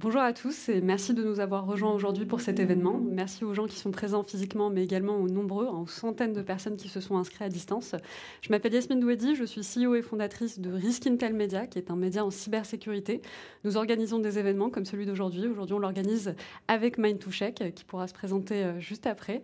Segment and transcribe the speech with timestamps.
[0.00, 3.00] Bonjour à tous et merci de nous avoir rejoints aujourd'hui pour cet événement.
[3.10, 6.76] Merci aux gens qui sont présents physiquement, mais également aux nombreux, aux centaines de personnes
[6.76, 7.96] qui se sont inscrits à distance.
[8.40, 11.90] Je m'appelle Yasmine Douedi, je suis CEO et fondatrice de Risk Intel Media, qui est
[11.90, 13.22] un média en cybersécurité.
[13.64, 15.48] Nous organisons des événements comme celui d'aujourd'hui.
[15.48, 16.36] Aujourd'hui, on l'organise
[16.68, 19.42] avec Mind2Check, qui pourra se présenter euh, juste après.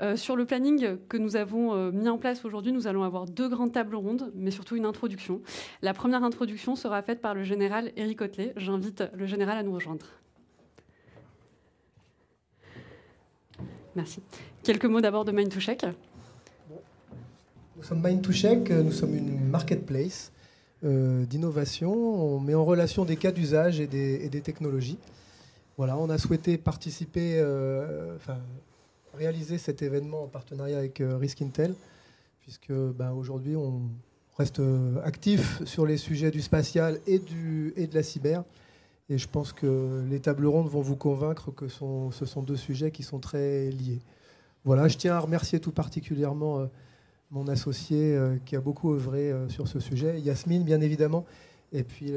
[0.00, 3.26] Euh, sur le planning que nous avons euh, mis en place aujourd'hui, nous allons avoir
[3.26, 5.42] deux grandes tables rondes, mais surtout une introduction.
[5.82, 8.54] La première introduction sera faite par le général Eric Hotelet.
[8.56, 10.06] J'invite le général à nous rejoindre.
[13.94, 14.22] Merci.
[14.62, 15.92] Quelques mots d'abord de Mind2Check.
[17.76, 20.32] Nous sommes Mind2Check, nous sommes une marketplace
[20.82, 21.92] euh, d'innovation.
[21.92, 24.98] On met en relation des cas d'usage et des, technologies.
[25.76, 27.42] Voilà, on a souhaité participer,
[29.14, 31.74] réaliser cet événement en partenariat avec euh, Risk Intel,
[32.40, 33.82] puisque ben, aujourd'hui on
[34.38, 38.44] reste euh, actif sur les sujets du spatial et, de la cyber.
[39.08, 42.92] Et je pense que les tables rondes vont vous convaincre que ce sont deux sujets
[42.92, 43.98] qui sont très liés.
[44.64, 46.66] Voilà, je tiens à remercier tout particulièrement euh,
[47.32, 51.24] mon associé qui a beaucoup œuvré sur ce sujet, Yasmine bien évidemment,
[51.72, 52.12] et puis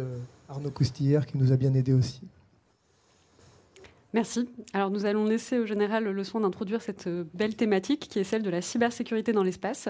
[0.49, 2.23] Arnaud Coustillère qui nous a bien aidé aussi.
[4.13, 4.47] Merci.
[4.73, 8.23] Alors nous allons laisser au général le soin d'introduire cette euh, belle thématique qui est
[8.23, 9.89] celle de la cybersécurité dans l'espace.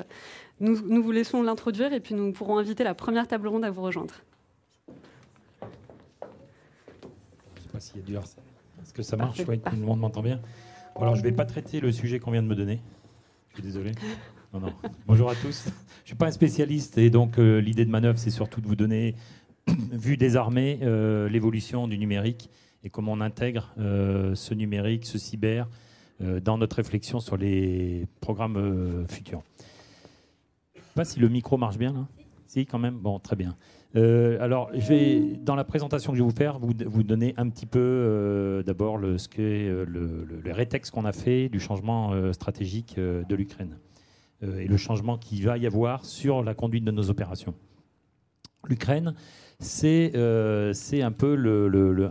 [0.62, 3.82] Nous, vous laissons l'introduire et puis nous pourrons inviter la première table ronde à vous
[3.82, 4.14] rejoindre.
[5.68, 8.48] Je ne sais pas s'il y a du harcèlement.
[8.82, 9.42] Est-ce que ça marche?
[9.46, 10.40] Oui, Tout le monde m'entend bien
[10.96, 12.80] Alors je ne vais pas traiter le sujet qu'on vient de me donner.
[13.50, 13.92] Je suis désolé.
[14.54, 14.74] Non, non.
[15.06, 15.66] Bonjour à tous.
[15.66, 18.68] Je ne suis pas un spécialiste et donc euh, l'idée de manœuvre, c'est surtout de
[18.68, 19.16] vous donner,
[19.68, 22.50] vu des armées, euh, l'évolution du numérique
[22.84, 25.68] et comment on intègre euh, ce numérique, ce cyber,
[26.22, 29.42] euh, dans notre réflexion sur les programmes euh, futurs.
[30.76, 32.08] Je ne sais pas si le micro marche bien là.
[32.48, 33.00] Si, quand même.
[33.00, 33.56] Bon, très bien.
[33.96, 37.50] alors, je vais, dans la présentation que je vais vous faire, vous, vous donner un
[37.50, 43.36] petit peu d'abord le, ce le, le, rétexte qu'on a fait du changement stratégique de
[43.36, 43.80] l'Ukraine
[44.44, 47.56] et le changement qu'il va y avoir sur la conduite de nos opérations.
[48.68, 49.14] L'Ukraine,
[49.84, 51.36] euh, c'est un peu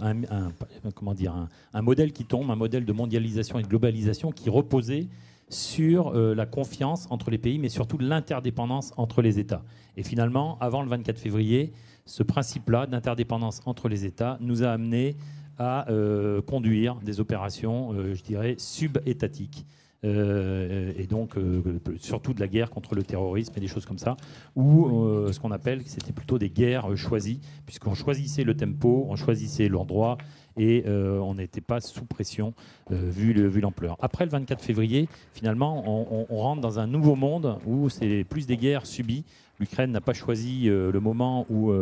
[0.01, 4.51] un, comment dire, un, modèle qui tombe, un modèle de mondialisation et de globalisation qui
[4.51, 5.09] reposait
[5.49, 9.63] sur euh, la confiance entre les pays, mais surtout l'interdépendance entre les États.
[9.97, 11.73] Et finalement, avant le 24 février,
[12.07, 15.17] ce principe-là d'interdépendance entre les États nous a amené
[15.59, 19.67] à euh, conduire des opérations, je dirais, sub-étatiques.
[20.05, 21.63] Euh, et donc euh,
[21.99, 24.17] surtout de la guerre contre le terrorisme et des choses comme ça,
[24.57, 29.17] ou euh, ce qu'on appelle, c'était plutôt des guerres choisies, puisqu'on choisissait le tempo, on
[29.17, 30.19] choisissait l'endroit,
[30.59, 32.53] et on n'était pas sous pression
[32.91, 33.97] vu l'ampleur.
[34.01, 38.59] Après le 24 février, finalement, on, rentre dans un nouveau monde où c'est plus des
[38.59, 39.25] guerres subies.
[39.61, 41.73] L'Ukraine n'a pas choisi le moment où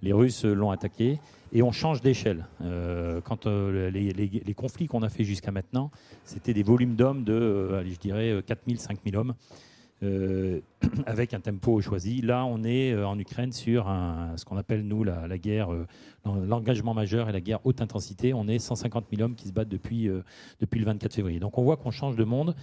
[0.00, 1.18] les Russes l'ont attaqué
[1.52, 2.46] et on change d'échelle.
[2.62, 5.90] Euh, quand euh, les, conflits qu'on a fait jusqu'à maintenant,
[6.24, 9.34] c'était des volumes d'hommes de, euh, je dirais, 4000, 5000 hommes,
[11.06, 12.20] avec un tempo choisi.
[12.20, 13.86] Là, on est en Ukraine sur
[14.36, 15.70] ce qu'on appelle, nous, la, guerre,
[16.24, 18.34] l'engagement majeur et la guerre haute intensité.
[18.34, 20.10] On est 150 000 hommes qui se battent depuis,
[20.60, 21.40] depuis le 24 février.
[21.40, 22.54] Donc on voit qu'on change de monde.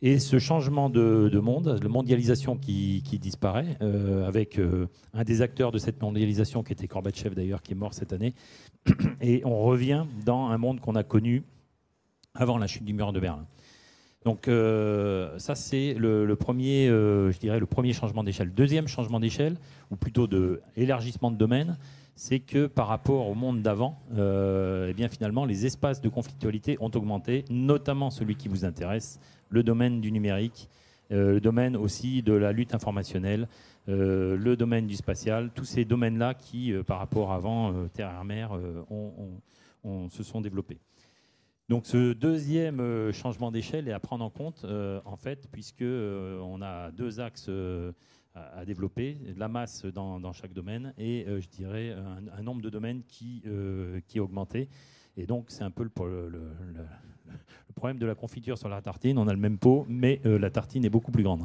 [0.00, 5.72] Et ce changement de, monde, la mondialisation qui, disparaît, euh, avec euh, un des acteurs
[5.72, 8.34] de cette mondialisation qui était Gorbatchev d'ailleurs, qui est mort cette année,
[9.20, 11.42] et on revient dans un monde qu'on a connu
[12.34, 13.46] avant la chute du mur de Berlin.
[14.24, 18.52] Donc euh, ça c'est le, premier, je dirais le premier changement d'échelle.
[18.52, 19.56] Deuxième changement d'échelle,
[19.90, 21.76] ou plutôt de de domaine,
[22.18, 26.90] c'est que par rapport au monde d'avant, eh bien finalement les espaces de conflictualité ont
[26.94, 29.20] augmenté, notamment celui qui vous intéresse,
[29.50, 30.68] le domaine du numérique,
[31.10, 33.48] euh, le domaine aussi de la lutte informationnelle,
[33.88, 38.50] euh, le domaine du spatial, tous ces domaines-là qui, euh, par rapport à avant, terre-mer,
[40.10, 40.80] se sont développés.
[41.68, 46.90] Donc ce deuxième changement d'échelle est à prendre en compte, en fait, puisque on a
[46.90, 47.48] deux axes
[48.54, 51.94] à, développer, la masse dans, chaque domaine et, je dirais,
[52.36, 53.42] un, nombre de domaines qui,
[54.06, 54.68] qui est augmenté.
[55.18, 55.90] Et donc c'est un peu le,
[57.74, 60.50] problème de la confiture sur la tartine, on a le même pot, mais euh, la
[60.50, 61.44] tartine est beaucoup plus grande.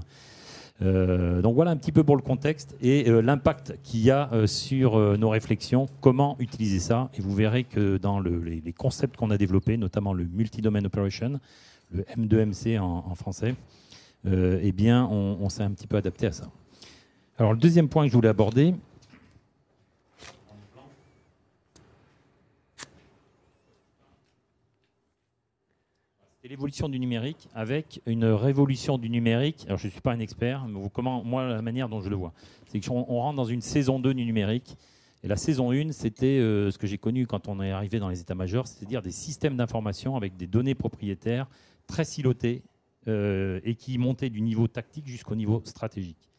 [0.81, 4.30] Euh, donc voilà un petit peu pour le contexte et euh, l'impact qu'il y a
[4.48, 7.10] sur nos réflexions, comment utiliser ça?
[7.16, 11.39] Et vous verrez que dans les, concepts qu'on a développés, notamment le multi-domain operation,
[11.92, 13.56] le M2MC en, français,
[14.25, 16.50] eh bien, on s'est un petit peu adapté à ça.
[17.39, 18.75] Alors le deuxième point que je voulais aborder,
[26.41, 29.63] C'est l'évolution du numérique avec une révolution du numérique.
[29.68, 32.18] Alors, je ne suis pas un expert, mais comment, moi, la manière dont je le
[32.18, 32.33] vois,
[32.65, 34.75] c'est qu'on rentre dans une saison 2 du numérique
[35.24, 38.19] Et la saison 1, c'était ce que j'ai connu quand on est arrivé dans les
[38.19, 41.47] états-majors, c'est-à-dire des systèmes d'information avec des données propriétaires
[41.88, 42.62] très silotées
[43.07, 46.32] et qui montaient du niveau tactique jusqu'au niveau stratégique.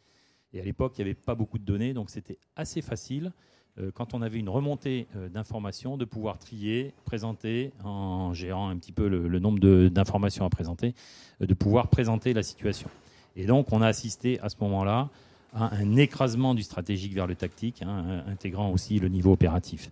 [0.54, 3.32] Et à l'époque, il n'y avait pas beaucoup de données, donc c'était assez facile
[3.80, 8.76] euh, quand on avait une remontée euh, d'informations, de pouvoir trier, présenter, en gérant un
[8.76, 9.58] petit peu le, nombre
[9.88, 10.94] d'informations à présenter,
[11.42, 12.88] euh, de pouvoir présenter la situation.
[13.36, 15.10] Et donc, on a assisté à ce moment-là
[15.52, 19.90] à un écrasement du stratégique vers le tactique, hein, intégrant aussi le niveau opératif.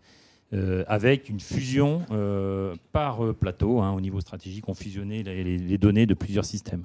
[0.86, 2.04] avec une fusion
[2.92, 6.84] par plateau, hein, au niveau stratégique, on fusionnait les données de plusieurs systèmes.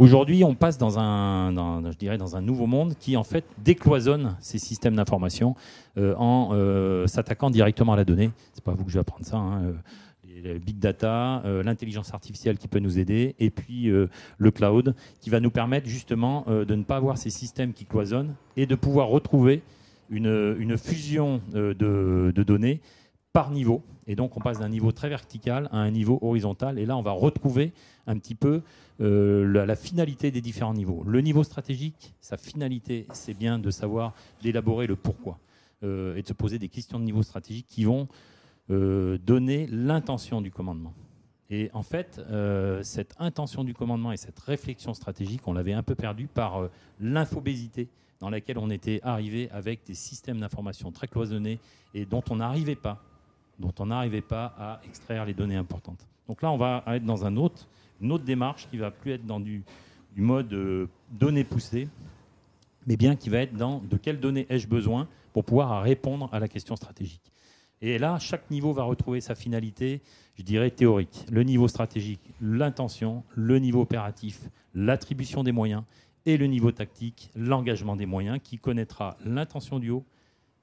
[0.00, 1.52] Aujourd'hui, on passe dans un,
[1.92, 5.56] je dirais, dans un nouveau monde qui en fait décloisonne ces systèmes d'information
[5.98, 8.30] euh, en euh, s'attaquant directement à la donnée.
[8.54, 9.36] C'est pas vous que je vais apprendre ça.
[9.36, 9.74] Hein,
[10.46, 15.38] euh, big data, l'intelligence artificielle qui peut nous aider, et puis le cloud qui va
[15.38, 19.62] nous permettre justement de ne pas avoir ces systèmes qui cloisonnent et de pouvoir retrouver
[20.08, 22.80] une, une fusion de données
[23.34, 23.82] par niveau.
[24.10, 26.80] Et donc, on passe d'un niveau très vertical à un niveau horizontal.
[26.80, 27.72] Et là, on va retrouver
[28.08, 28.62] un petit peu
[29.00, 31.04] euh, la, finalité des différents niveaux.
[31.06, 34.12] Le niveau stratégique, sa finalité, c'est bien de savoir
[34.42, 35.38] d'élaborer le pourquoi
[35.84, 38.08] euh, et de se poser des questions de niveau stratégique qui vont
[38.70, 40.92] euh, donner l'intention du commandement.
[41.48, 42.20] Et en fait,
[42.82, 46.68] cette intention du commandement et cette réflexion stratégique, on l'avait un peu perdue par
[47.00, 47.88] l'infobésité
[48.20, 51.58] dans laquelle on était arrivé avec des systèmes d'information très cloisonnés
[51.92, 53.02] et dont on n'arrivait pas
[53.60, 56.06] dont on n'arrivait pas à extraire les données importantes.
[56.26, 57.68] Donc là, on va être dans autre,
[58.00, 59.62] une autre démarche qui va plus être dans du,
[60.16, 61.88] mode euh, données poussées,
[62.86, 66.40] mais bien qui va être dans de quelles données ai-je besoin pour pouvoir répondre à
[66.40, 67.32] la question stratégique.
[67.82, 70.02] Et là, chaque niveau va retrouver sa finalité,
[70.34, 71.24] je dirais, théorique.
[71.30, 75.82] Le niveau stratégique, l'intention, le niveau opératif, l'attribution des moyens,
[76.26, 80.04] et le niveau tactique, l'engagement des moyens, qui connaîtra l'intention du haut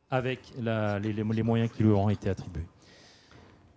[0.10, 2.66] avec les moyens qui lui auront été attribués.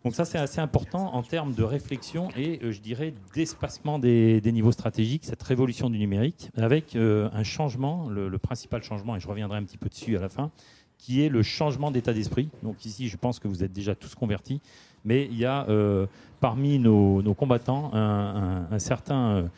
[0.05, 4.41] Donc ça, c'est assez important en termes de réflexion et, euh, je dirais, d'espacement des,
[4.47, 9.29] niveaux stratégiques, cette révolution du numérique, avec euh, un changement, le, principal changement, et je
[9.29, 10.51] reviendrai un petit peu dessus à la fin,
[10.97, 12.49] qui est le changement d'état d'esprit.
[12.63, 14.61] Donc ici, je pense que vous êtes déjà tous convertis,
[15.05, 16.07] mais il y a euh,
[16.41, 19.51] parmi nos, combattants un, certain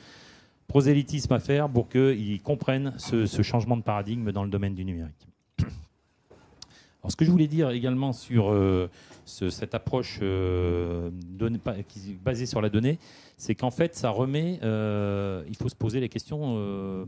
[0.66, 5.28] prosélytisme à faire pour qu'ils comprennent ce changement de paradigme dans le domaine du numérique.
[7.02, 8.52] Alors, ce que je voulais dire également sur
[9.50, 11.10] cette approche euh,
[12.24, 12.98] basée sur la donnée,
[13.36, 17.04] c'est qu'en fait, ça remet, euh, il faut se poser les questions euh,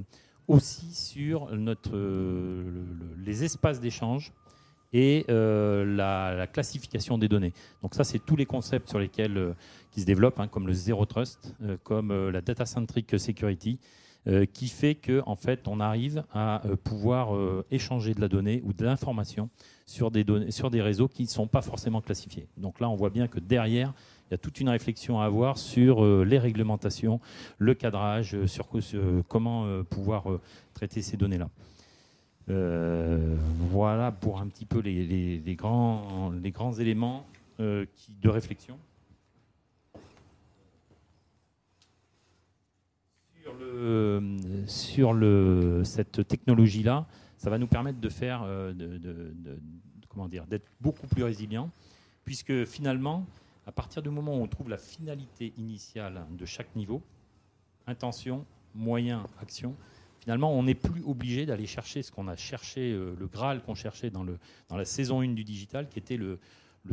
[0.49, 1.97] aussi sur notre,
[3.25, 4.33] les espaces d'échange
[4.93, 7.53] et la, classification des données.
[7.83, 9.55] Donc ça, c'est tous les concepts sur lesquels
[9.91, 13.81] qui se développent, hein, comme le zero trust, comme la data centric security,
[14.53, 17.37] qui fait que en fait, on arrive à pouvoir
[17.73, 19.49] échanger de la donnée ou de l'information
[19.87, 22.47] sur des, données, sur des réseaux qui ne sont pas forcément classifiés.
[22.57, 23.93] Donc là, on voit bien que derrière,
[24.29, 27.21] il y a toute une réflexion à avoir sur euh, les réglementations,
[27.59, 28.67] le cadrage, euh, sur,
[29.29, 30.25] comment euh, pouvoir
[30.73, 31.49] traiter ces données-là.
[33.71, 37.27] voilà pour un petit peu les, grands, les grands éléments
[37.59, 38.79] qui, de réflexion.
[44.67, 45.15] Sur,
[45.85, 47.07] cette technologie-là,
[47.39, 51.71] ça va nous permettre de faire, euh, d'être beaucoup plus résilient,
[52.25, 53.27] puisque finalement,
[53.67, 57.03] à partir du moment où on trouve la finalité initiale de chaque niveau,
[57.87, 58.45] intention,
[58.75, 59.75] moyen, action,
[60.21, 63.75] finalement, on n'est plus obligé d'aller chercher ce qu'on a cherché, euh, le Graal qu'on
[63.75, 64.25] cherchait dans,
[64.71, 66.39] la saison 1 du digital, qui était le,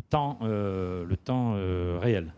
[0.09, 1.53] temps, euh, le temps
[1.99, 2.33] réel,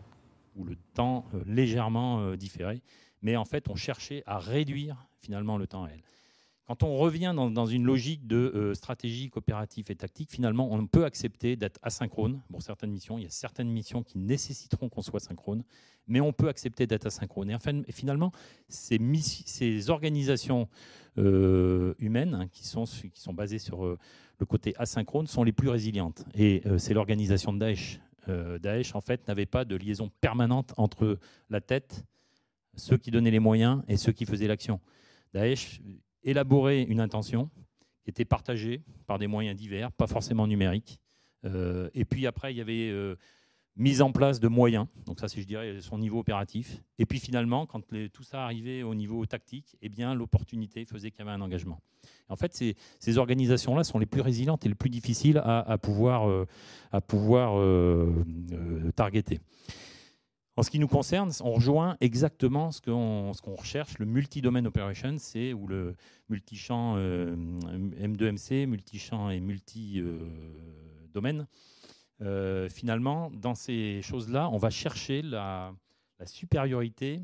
[0.56, 2.80] ou le temps légèrement différé.
[3.22, 6.00] Mais en fait, on cherchait à réduire finalement le temps réel.
[6.66, 11.04] Quand on revient dans, une logique de euh, stratégie coopérative et tactique, finalement, on peut
[11.04, 13.18] accepter d'être asynchrone pour certaines missions.
[13.18, 15.62] Il y a certaines missions qui nécessiteront qu'on soit synchrone,
[16.06, 17.50] mais on peut accepter d'être asynchrone.
[17.50, 18.32] Et, finalement,
[18.68, 18.98] ces,
[19.44, 20.68] ces organisations
[21.18, 23.98] euh, humaines hein, qui, sont, qui sont basées sur euh,
[24.38, 26.24] le côté asynchrone sont les plus résilientes.
[26.34, 28.00] Et c'est l'organisation de Daesh.
[28.26, 31.18] Daesh, en fait, n'avait pas de liaison permanente entre
[31.50, 32.04] la tête,
[32.74, 34.80] ceux qui donnaient les moyens et ceux qui faisaient l'action.
[35.34, 35.80] Daesh
[36.24, 37.50] élaborer une intention
[38.02, 41.00] qui était partagée par des moyens divers, pas forcément numériques.
[41.44, 43.16] Euh, et puis après, il y avait euh,
[43.76, 44.86] mise en place de moyens.
[45.06, 46.82] Donc ça, c'est, je dirais, son niveau opératif.
[46.98, 51.20] Et puis finalement, quand tout ça arrivait au niveau tactique, eh bien, l'opportunité faisait qu'il
[51.20, 51.80] y avait un engagement.
[52.28, 52.54] en fait,
[53.00, 56.46] ces, organisations-là sont les plus résilientes et les plus difficiles à, pouvoir,
[56.92, 58.12] à pouvoir euh,
[58.96, 59.40] targeter.
[60.56, 65.52] En ce qui nous concerne, on rejoint exactement ce qu'on recherche, le multi-domain operation, c'est
[65.52, 65.96] ou le
[66.28, 67.34] multi-champ euh,
[68.00, 70.00] M2MC, multi-champ et multi,
[72.20, 75.74] euh, finalement, dans ces choses-là, on va chercher la,
[76.24, 77.20] supériorité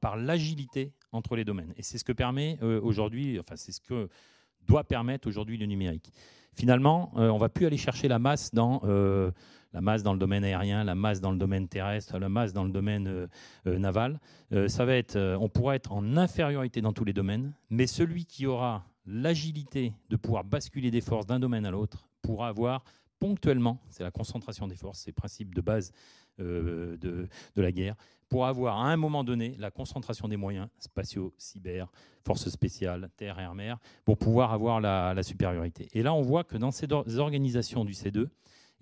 [0.00, 1.74] par l'agilité entre les domaines.
[1.76, 4.08] Et c'est ce que permet aujourd'hui, enfin c'est ce que
[4.66, 6.12] doit permettre aujourd'hui le numérique.
[6.54, 8.80] Finalement, on ne va plus aller chercher la masse dans
[9.72, 12.64] la masse dans le domaine aérien, la masse dans le domaine terrestre, la masse dans
[12.64, 13.26] le domaine euh,
[13.66, 14.20] euh, naval.
[14.52, 18.24] Euh, ça va être, on pourra être en infériorité dans tous les domaines, mais celui
[18.24, 22.84] qui aura l'agilité de pouvoir basculer des forces d'un domaine à l'autre pourra avoir
[23.18, 25.92] ponctuellement, c'est la concentration des forces, c'est le principe de base
[26.38, 27.28] de, de,
[27.62, 27.94] la guerre,
[28.28, 31.92] pour avoir à un moment donné la concentration des moyens spatiaux, cyber,
[32.24, 35.88] forces spéciales, terre, air, mer, pour pouvoir avoir la, la supériorité.
[35.92, 36.88] Et là, on voit que dans ces
[37.18, 38.28] organisations du C2,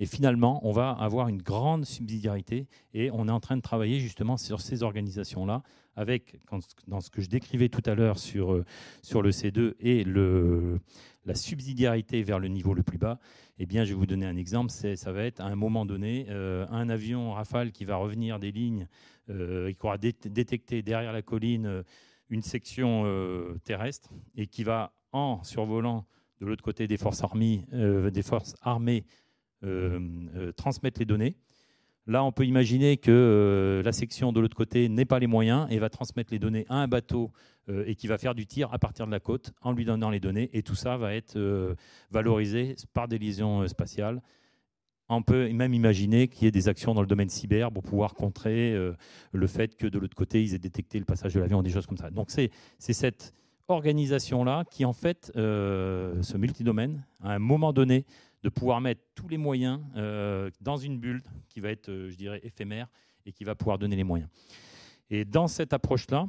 [0.00, 4.00] et finalement, on va avoir une grande subsidiarité et on est en train de travailler
[4.00, 5.62] justement sur ces organisations-là
[5.94, 6.40] avec,
[6.88, 8.64] dans ce que je décrivais tout à l'heure sur, euh,
[9.02, 10.80] sur le C2 et le,
[11.26, 13.20] la subsidiarité vers le niveau le plus bas,
[13.58, 14.70] eh bien, je vais vous donner un exemple.
[14.70, 18.52] Ça va être à un moment donné euh, un avion Rafale qui va revenir des
[18.52, 18.88] lignes
[19.28, 21.84] euh, et qui aura détecté derrière la colline
[22.30, 23.04] une section
[23.64, 26.06] terrestre et qui va, en survolant
[26.40, 29.29] de l'autre côté des forces armées, des forces armées euh, euh,
[30.56, 31.36] transmettre les données.
[32.06, 35.66] Là, on peut imaginer que euh, la section de l'autre côté n'ait pas les moyens
[35.70, 37.30] et va transmettre les données à un bateau
[37.86, 40.18] et qui va faire du tir à partir de la côte en lui donnant les
[40.18, 40.50] données.
[40.52, 41.38] Et tout ça va être
[42.10, 44.20] valorisé par des liaisons spatiales.
[45.08, 48.14] On peut même imaginer qu'il y ait des actions dans le domaine cyber pour pouvoir
[48.14, 48.76] contrer
[49.30, 51.86] le fait que de l'autre côté, ils aient détecté le passage de l'avion, des choses
[51.86, 52.10] comme ça.
[52.10, 53.32] Donc c'est cette
[53.68, 58.04] organisation-là qui, en fait, ce multidomaine, à un moment donné,
[58.42, 62.16] de pouvoir mettre tous les moyens euh, dans une bulle qui va être, euh, je
[62.16, 62.88] dirais, éphémère
[63.26, 64.30] et qui va pouvoir donner les moyens.
[65.10, 66.28] Et dans cette approche-là,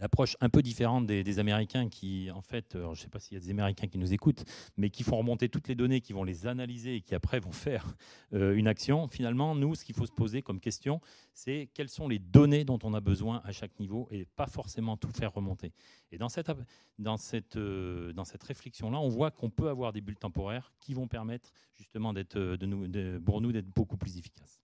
[0.00, 3.40] l'approche un peu différente des, Américains qui, en fait, je ne sais pas s'il y
[3.40, 4.44] a des Américains qui nous écoutent,
[4.76, 7.52] mais qui font remonter toutes les données, qui vont les analyser et qui après vont
[7.52, 7.96] faire
[8.32, 9.08] euh, une action.
[9.08, 11.00] Finalement, nous, ce qu'il faut se poser comme question,
[11.32, 14.96] c'est quelles sont les données dont on a besoin à chaque niveau et pas forcément
[14.96, 15.72] tout faire remonter.
[16.12, 16.50] Et dans cette,
[16.98, 21.08] dans cette, euh, cette réflexion-là, on voit qu'on peut avoir des bulles temporaires qui vont
[21.08, 24.60] permettre justement de nous, pour nous d'être beaucoup plus efficaces.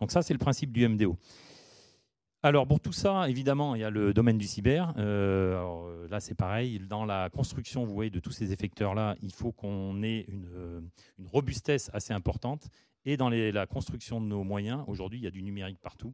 [0.00, 1.16] Donc ça, c'est le principe du MDO.
[2.44, 4.92] Alors pour tout ça, évidemment, il y a le domaine du cyber.
[4.98, 6.78] Euh, euh, là, c'est pareil.
[6.78, 10.80] Dans la construction, vous voyez, de tous ces effecteurs-là, il faut qu'on ait une, euh,
[11.24, 12.68] robustesse assez importante.
[13.06, 16.12] Et dans la construction de nos moyens, aujourd'hui, il y a du numérique partout,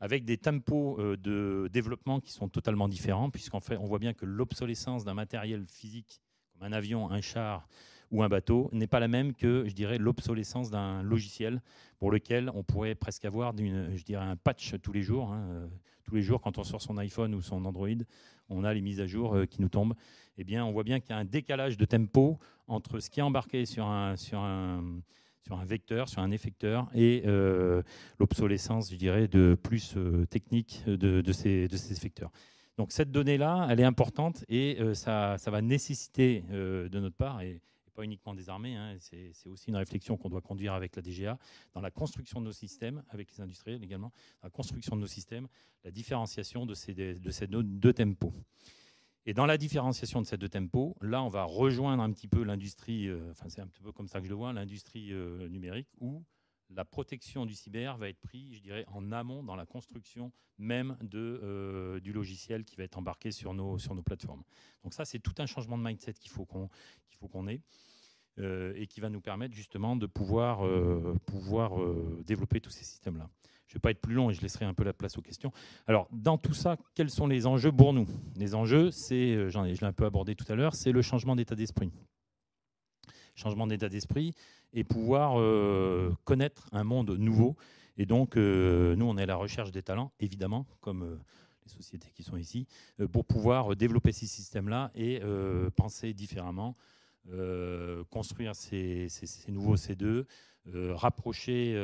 [0.00, 4.26] avec des tempos de développement qui sont totalement différents, puisqu'en fait, on voit bien que
[4.26, 6.20] l'obsolescence d'un matériel physique,
[6.52, 7.68] comme un avion, un char,
[8.10, 11.62] ou un bateau n'est pas la même que, je dirais, l'obsolescence d'un logiciel
[11.98, 15.30] pour lequel on pourrait presque avoir, je dirais, un patch tous les jours.
[15.30, 15.66] Hein, euh,
[16.04, 17.88] tous les jours, quand on sort son iPhone ou son Android,
[18.48, 19.94] on a les mises à jour euh, qui nous tombent.
[20.38, 23.20] Eh bien, on voit bien qu'il y a un décalage de tempo entre ce qui
[23.20, 24.14] est embarqué sur un,
[25.64, 27.82] vecteur, sur un effecteur, et euh,
[28.18, 29.96] l'obsolescence, je dirais, de plus
[30.30, 32.30] technique de, ces, de effecteurs.
[32.78, 37.60] Donc cette donnée-là, elle est importante et ça, ça, va nécessiter de notre part, et,
[37.90, 41.38] pas uniquement des armées, hein, c'est aussi une réflexion qu'on doit conduire avec la DGA,
[41.74, 45.48] dans la construction de nos systèmes, avec les industriels également, la construction de nos systèmes,
[45.84, 48.32] la différenciation de ces, de ces deux tempos.
[49.26, 52.42] Et dans la différenciation de ces deux tempos, là, on va rejoindre un petit peu
[52.42, 55.48] l'industrie, euh, enfin c'est un petit peu comme ça que je le vois, l'industrie euh,
[55.48, 56.24] numérique, où
[56.74, 60.96] la protection du cyber va être prise, je dirais, en amont dans la construction même
[61.14, 64.42] euh, du logiciel qui va être embarqué sur nos, sur nos plateformes.
[64.84, 67.62] Donc ça, c'est tout un changement de mindset qu'il faut qu'on ait
[68.38, 71.16] euh, et qui va nous permettre justement de pouvoir, euh,
[72.26, 73.28] développer tous ces systèmes-là.
[73.66, 75.22] Je ne vais pas être plus long et je laisserai un peu la place aux
[75.22, 75.52] questions.
[75.86, 78.08] Alors, dans tout ça, quels sont les enjeux pour nous?
[78.34, 81.02] Les enjeux, c'est, j'en ai, je l'ai un peu abordé tout à l'heure, c'est le
[81.02, 81.92] changement d'état d'esprit
[83.40, 84.34] changement d'état d'esprit
[84.72, 87.56] et pouvoir euh, connaître un monde nouveau.
[87.96, 91.16] Et donc, euh, nous, on est à la recherche des talents, évidemment, comme euh,
[91.64, 92.66] les sociétés qui sont ici,
[93.12, 95.20] pour pouvoir développer ces systèmes-là et
[95.76, 96.74] penser différemment,
[98.08, 100.24] construire ces, ces, nouveaux C2,
[100.94, 101.74] rapprocher,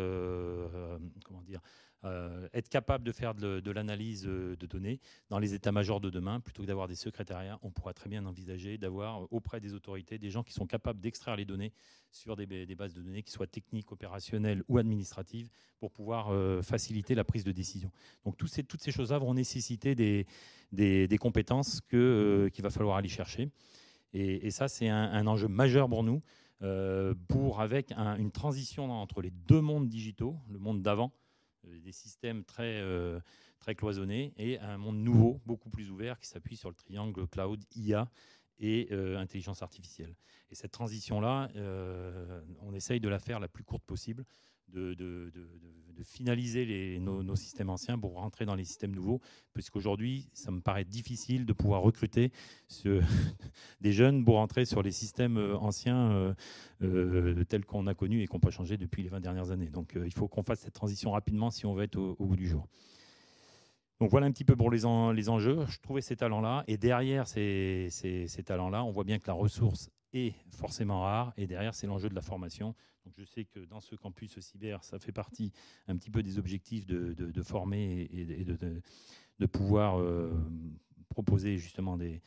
[1.24, 1.60] comment dire,
[2.06, 6.40] euh, être capable de faire de, l'analyse euh, de données dans les états-majors de demain,
[6.40, 10.18] plutôt que d'avoir des secrétariats, on pourra très bien envisager d'avoir euh, auprès des autorités
[10.18, 11.72] des gens qui sont capables d'extraire les données
[12.12, 12.46] sur des,
[12.76, 16.32] bases de données qui soient techniques, opérationnelles ou administratives pour pouvoir
[16.62, 17.90] faciliter la prise de décision.
[18.24, 20.26] Donc toutes ces, choses-là vont nécessiter des,
[20.72, 23.50] des, compétences qu'il va falloir aller chercher.
[24.14, 26.22] Et, ça, c'est un, enjeu majeur pour nous,
[27.28, 31.25] pour avec une transition entre les deux mondes digitaux, le monde d'avant, euh,
[31.66, 33.20] des systèmes très, euh,
[33.58, 37.62] très cloisonnés et un monde nouveau, beaucoup plus ouvert, qui s'appuie sur le triangle cloud,
[37.74, 38.08] IA
[38.58, 40.16] et intelligence artificielle.
[40.50, 41.50] Et cette transition-là,
[42.60, 44.24] on essaye de la faire la plus courte possible
[44.68, 45.32] de,
[46.04, 49.20] finaliser nos, systèmes anciens pour rentrer dans les systèmes nouveaux,
[49.54, 52.32] puisqu'aujourd'hui, ça me paraît difficile de pouvoir recruter
[53.80, 56.34] des jeunes pour rentrer sur les systèmes euh, anciens euh,
[56.82, 59.70] euh, tels qu'on a connus et qu'on peut changer depuis les 20 dernières années.
[59.70, 62.46] Donc il faut qu'on fasse cette transition rapidement si on veut être au, bout du
[62.46, 62.66] jour.
[64.00, 65.64] Donc voilà un petit peu pour les, enjeux.
[65.68, 66.64] Je trouvais ces talents-là.
[66.68, 67.88] Et derrière ces
[68.44, 69.90] talents-là, on voit bien que la ressource
[70.50, 71.32] forcément rare.
[71.36, 72.74] Et derrière, c'est l'enjeu de la formation.
[73.04, 75.52] Donc je sais que dans ce campus cyber, ça fait partie
[75.86, 80.32] un petit peu des objectifs de, former et, de, pouvoir euh,
[81.08, 82.20] proposer justement des,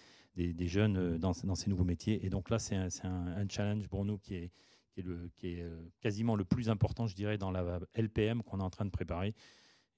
[0.67, 2.25] jeunes euh, dans, ces nouveaux métiers.
[2.25, 4.51] Et donc là, c'est un, challenge pour nous qui est,
[5.05, 8.91] euh, quasiment le plus important, je dirais, dans la LPM qu'on est en train de
[8.91, 9.35] préparer.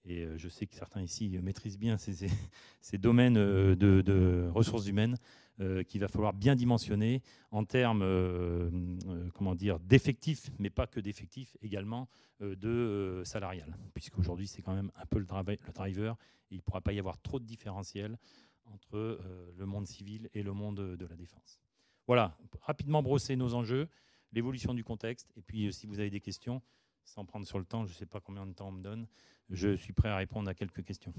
[0.03, 5.15] Et je sais que certains ici maîtrisent bien ces domaines de, ressources humaines.
[5.61, 8.71] Euh, qu'il va falloir bien dimensionner en termes euh,
[9.07, 15.19] euh, d'effectifs, mais pas que d'effectifs, également de salarial, puisqu'aujourd'hui c'est quand même un peu
[15.19, 16.17] le, le driver,
[16.49, 18.17] et il ne pourra pas y avoir trop de différentiel
[18.65, 19.19] entre
[19.55, 21.59] le monde civil et le monde de la défense.
[22.07, 23.87] Voilà, rapidement brosser nos enjeux,
[24.31, 26.63] l'évolution du contexte, et puis si vous avez des questions,
[27.03, 29.05] sans prendre sur le temps, je ne sais pas combien de temps on me donne,
[29.49, 31.13] je suis prêt à répondre à quelques questions.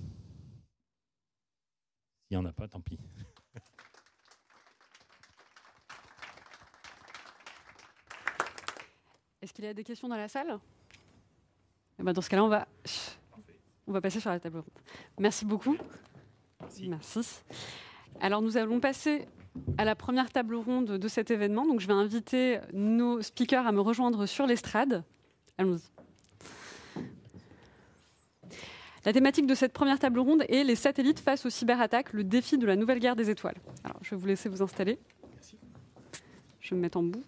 [2.27, 2.99] S'il n'y en a pas, tant pis.
[9.43, 10.59] Est-ce qu'il y a des questions dans la salle?
[11.99, 12.69] Eh ben, Dans ce cas-là, on va,
[13.89, 14.79] on va passer sur la table ronde.
[15.19, 15.77] Merci beaucoup.
[16.87, 17.43] Merci.
[18.21, 19.27] Alors, nous allons passer
[19.79, 21.67] à la première table ronde de cet événement.
[21.67, 25.03] Donc, je vais inviter nos speakers à me rejoindre sur l'estrade.
[25.59, 25.91] Allons-y.
[29.05, 32.59] La thématique de cette première table ronde est les satellites face aux cyberattaques, le défi
[32.59, 33.57] de la nouvelle guerre des étoiles.
[33.83, 35.01] Alors, je vais vous laisser vous installer.
[35.33, 35.59] Merci.
[36.61, 37.25] Je vais me mettre en bout.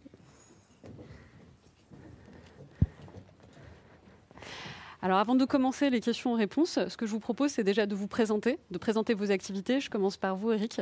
[5.04, 8.08] Alors avant de commencer les questions-réponses, ce que je vous propose, c'est déjà de vous
[8.08, 9.78] présenter, de présenter vos activités.
[9.78, 10.80] Je commence par vous, Eric.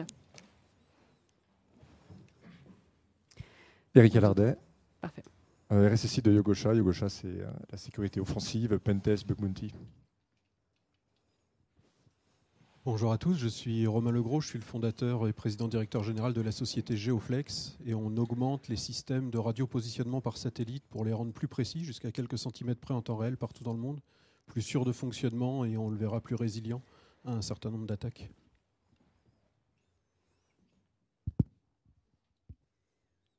[3.96, 4.56] Eric Alardet.
[5.00, 5.24] Parfait.
[5.72, 6.72] Euh, RSSI de Yogosha.
[6.72, 9.72] Yogosha, c'est euh, la sécurité offensive, Pentest, Bug Bounty.
[12.84, 16.32] Bonjour à tous, je suis Romain Legros, je suis le fondateur et président directeur général
[16.32, 21.12] de la société Geoflex et on augmente les systèmes de radiopositionnement par satellite pour les
[21.12, 24.00] rendre plus précis, jusqu'à quelques centimètres près en temps réel partout dans le monde,
[24.46, 26.82] plus sûr de fonctionnement et on le verra plus résilient
[27.24, 28.28] à un certain nombre d'attaques.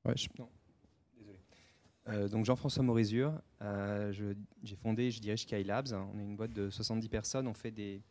[0.06, 0.16] Ouais,
[1.18, 1.40] Désolé.
[2.08, 4.14] Euh, donc Jean-François Morizur, euh,
[4.64, 5.92] j'ai fondé, je dirais, Skylabs.
[5.92, 8.02] On est une boîte de 70 personnes, on fait des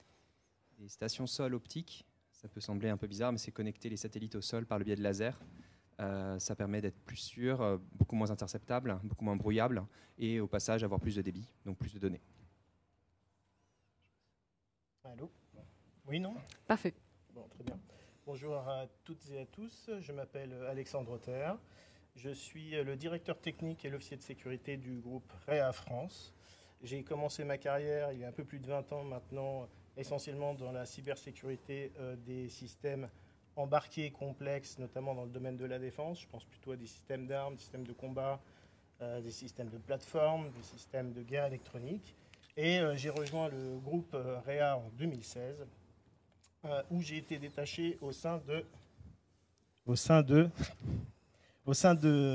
[0.82, 2.04] des stations sol optiques.
[2.32, 4.84] Ça peut sembler un peu bizarre, mais c'est connecter les satellites au sol par le
[4.84, 5.40] biais de laser.
[6.00, 9.86] Euh, ça permet d'être plus sûr, euh, beaucoup moins interceptable, beaucoup moins brouillable,
[10.18, 12.20] et au passage avoir plus de débit, donc plus de données.
[15.04, 15.30] Allô?
[16.08, 16.34] Oui, non?
[16.66, 16.94] Parfait.
[17.32, 17.78] Bon, très bien.
[18.26, 19.90] Bonjour à toutes et à tous.
[20.00, 21.58] Je m'appelle Alexandre Terre.
[22.16, 26.34] Je suis le directeur technique et l'officier de sécurité du groupe REA France.
[26.82, 30.54] J'ai commencé ma carrière il y a un peu plus de 20 ans maintenant essentiellement
[30.54, 33.08] dans la cybersécurité euh, des systèmes
[33.56, 36.20] embarqués complexes, notamment dans le domaine de la défense.
[36.20, 38.40] Je pense plutôt à des systèmes d'armes, des systèmes de combat,
[39.02, 42.14] euh, des systèmes de plateforme, des systèmes de guerre électronique.
[42.56, 45.56] Et euh, j'ai rejoint le groupe REA en 2016,
[46.90, 48.64] où j'ai été détaché au sein de,
[49.84, 50.22] au sein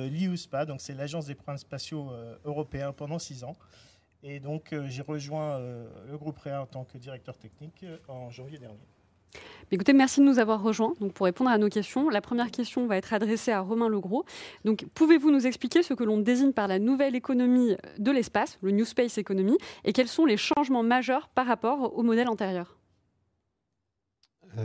[0.08, 2.12] l'IUSPA, donc c'est l'Agence des programmes spatiaux
[2.44, 3.56] européens, pendant six ans.
[4.24, 7.98] Et donc, euh, j'ai rejoint euh, le groupe REA en tant que directeur technique euh,
[8.08, 8.80] en janvier dernier.
[9.72, 12.10] Écoutez, merci de nous avoir rejoints donc pour répondre à nos questions.
[12.10, 14.26] La première question va être adressée à Romain Legros.
[14.64, 18.72] Donc, pouvez-vous nous expliquer ce que l'on désigne par la nouvelle économie de l'espace, le
[18.72, 22.77] New Space Economy, et quels sont les changements majeurs par rapport au modèle antérieur?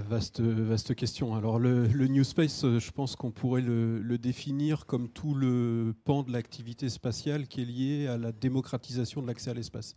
[0.00, 1.34] Vaste, vaste question.
[1.34, 6.22] Alors le, New Space, euh, je pense qu'on pourrait le, définir comme tout le pan
[6.22, 9.96] de l'activité spatiale qui est lié à la démocratisation de l'accès à l'espace.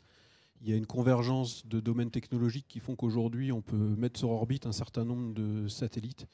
[0.62, 4.32] Il y a une convergence de domaines technologiques qui font qu'aujourd'hui on peut mettre sur
[4.32, 6.26] orbite un certain nombre de satellites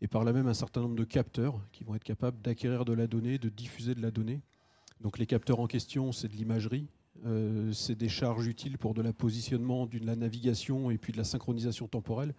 [0.00, 2.92] et par là même un certain nombre de capteurs qui vont être capables d'acquérir de
[2.92, 4.42] la donnée, de diffuser de la donnée.
[5.00, 6.88] Donc les capteurs en question, c'est de l'imagerie,
[7.24, 11.18] euh, c'est des charges utiles pour de la positionnement, de la navigation et puis de
[11.18, 12.34] la synchronisation temporelle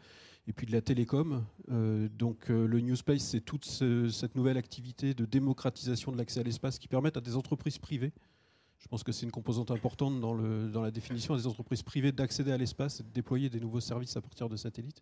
[0.47, 1.45] et puis de la télécom.
[1.71, 6.41] Euh, donc euh, le New Space, c'est toute cette nouvelle activité de démocratisation de l'accès
[6.41, 8.13] à l'espace qui permettent à des entreprises privées,
[8.79, 12.57] je pense que c'est une composante importante dans, la définition des entreprises privées d'accéder à
[12.57, 15.01] l'espace et de déployer des nouveaux services à partir de satellites.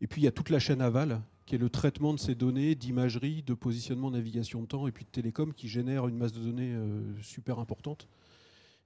[0.00, 2.36] Et puis il y a toute la chaîne aval, qui est le traitement de ces
[2.36, 6.32] données d'imagerie, de positionnement, navigation de temps et puis de télécom qui génère une masse
[6.32, 6.72] de données
[7.20, 8.08] super importante.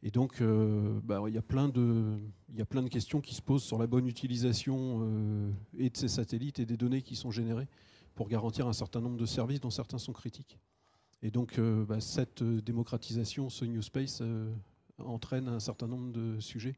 [0.03, 0.41] Et donc,
[1.03, 5.91] bah, il, y a plein de, questions qui se posent sur la bonne utilisation et
[5.91, 7.67] de ces satellites et des données qui sont générées
[8.15, 10.59] pour garantir un certain nombre de services dont certains sont critiques.
[11.23, 14.53] Et donc, euh, bah, cette euh, démocratisation, ce New Space, euh,
[14.99, 16.77] entraîne un certain nombre de sujets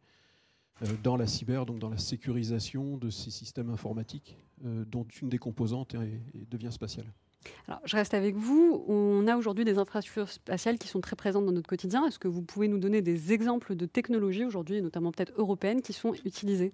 [1.03, 5.95] dans la cyber, donc dans la sécurisation de ces systèmes informatiques, dont une des composantes
[6.51, 7.13] devient spatiale.
[7.67, 8.85] Alors, je reste avec vous.
[8.89, 12.07] On a aujourd'hui des infrastructures spatiales qui sont très présentes dans notre quotidien.
[12.07, 15.93] Est-ce que vous pouvez nous donner des exemples de technologies aujourd'hui, notamment peut-être européennes, qui
[15.93, 16.73] sont utilisées?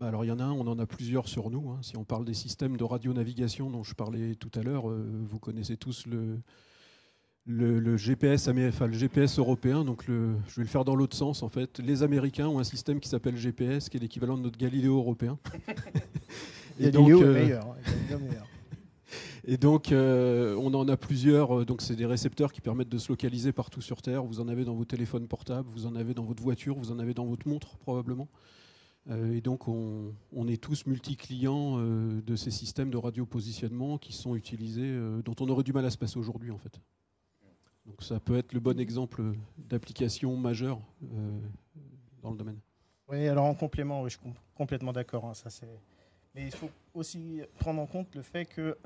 [0.00, 1.70] Bah, alors il y en a un, on en a plusieurs sur nous.
[1.70, 1.78] Hein.
[1.82, 5.38] Si on parle des systèmes de radionavigation dont je parlais tout à l'heure, euh, vous
[5.38, 6.38] connaissez tous le,
[7.46, 9.84] le, GPS, le GPS européen.
[9.84, 11.78] Donc le, je vais le faire dans l'autre sens en fait.
[11.78, 15.38] Les Américains ont un système qui s'appelle GPS, qui est l'équivalent de notre Galiléo européen.
[16.78, 17.74] et donc, euh, meilleur,
[19.48, 21.64] Et donc, euh, on en a plusieurs.
[21.64, 24.24] Donc, c'est des récepteurs qui permettent de se localiser partout sur Terre.
[24.24, 26.98] Vous en avez dans vos téléphones portables, vous en avez dans votre voiture, vous en
[26.98, 28.28] avez dans votre montre probablement.
[29.08, 30.14] Euh, et donc, on,
[30.48, 35.48] est tous multi-clients euh, de ces systèmes de radiopositionnement qui sont utilisés, euh, dont on
[35.48, 36.80] aurait du mal à se passer aujourd'hui, en fait.
[37.86, 39.22] Donc, ça peut être le bon exemple
[39.58, 40.80] d'application majeure
[42.20, 42.58] dans le domaine.
[43.08, 45.24] Oui, alors en complément, je suis complètement d'accord.
[45.26, 45.68] Hein, ça c'est.
[46.34, 48.76] Mais il faut aussi prendre en compte le fait que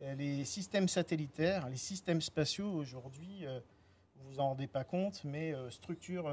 [0.00, 3.44] les systèmes satellitaires, les systèmes spatiaux aujourd'hui,
[4.16, 6.30] vous vous en rendez pas compte, mais structurent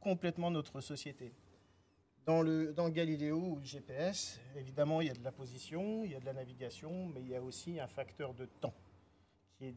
[0.00, 1.32] complètement notre société.
[2.24, 6.10] Dans le, dans Galileo ou le GPS, évidemment, il y a de la position, il
[6.10, 8.74] y a de la navigation, mais il y a aussi un facteur de temps
[9.56, 9.74] qui est,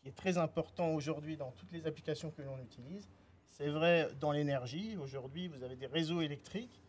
[0.00, 3.08] qui est très important aujourd'hui dans toutes les applications que l'on utilise.
[3.50, 4.96] C'est vrai dans l'énergie.
[4.96, 6.81] Aujourd'hui, vous avez des réseaux électriques.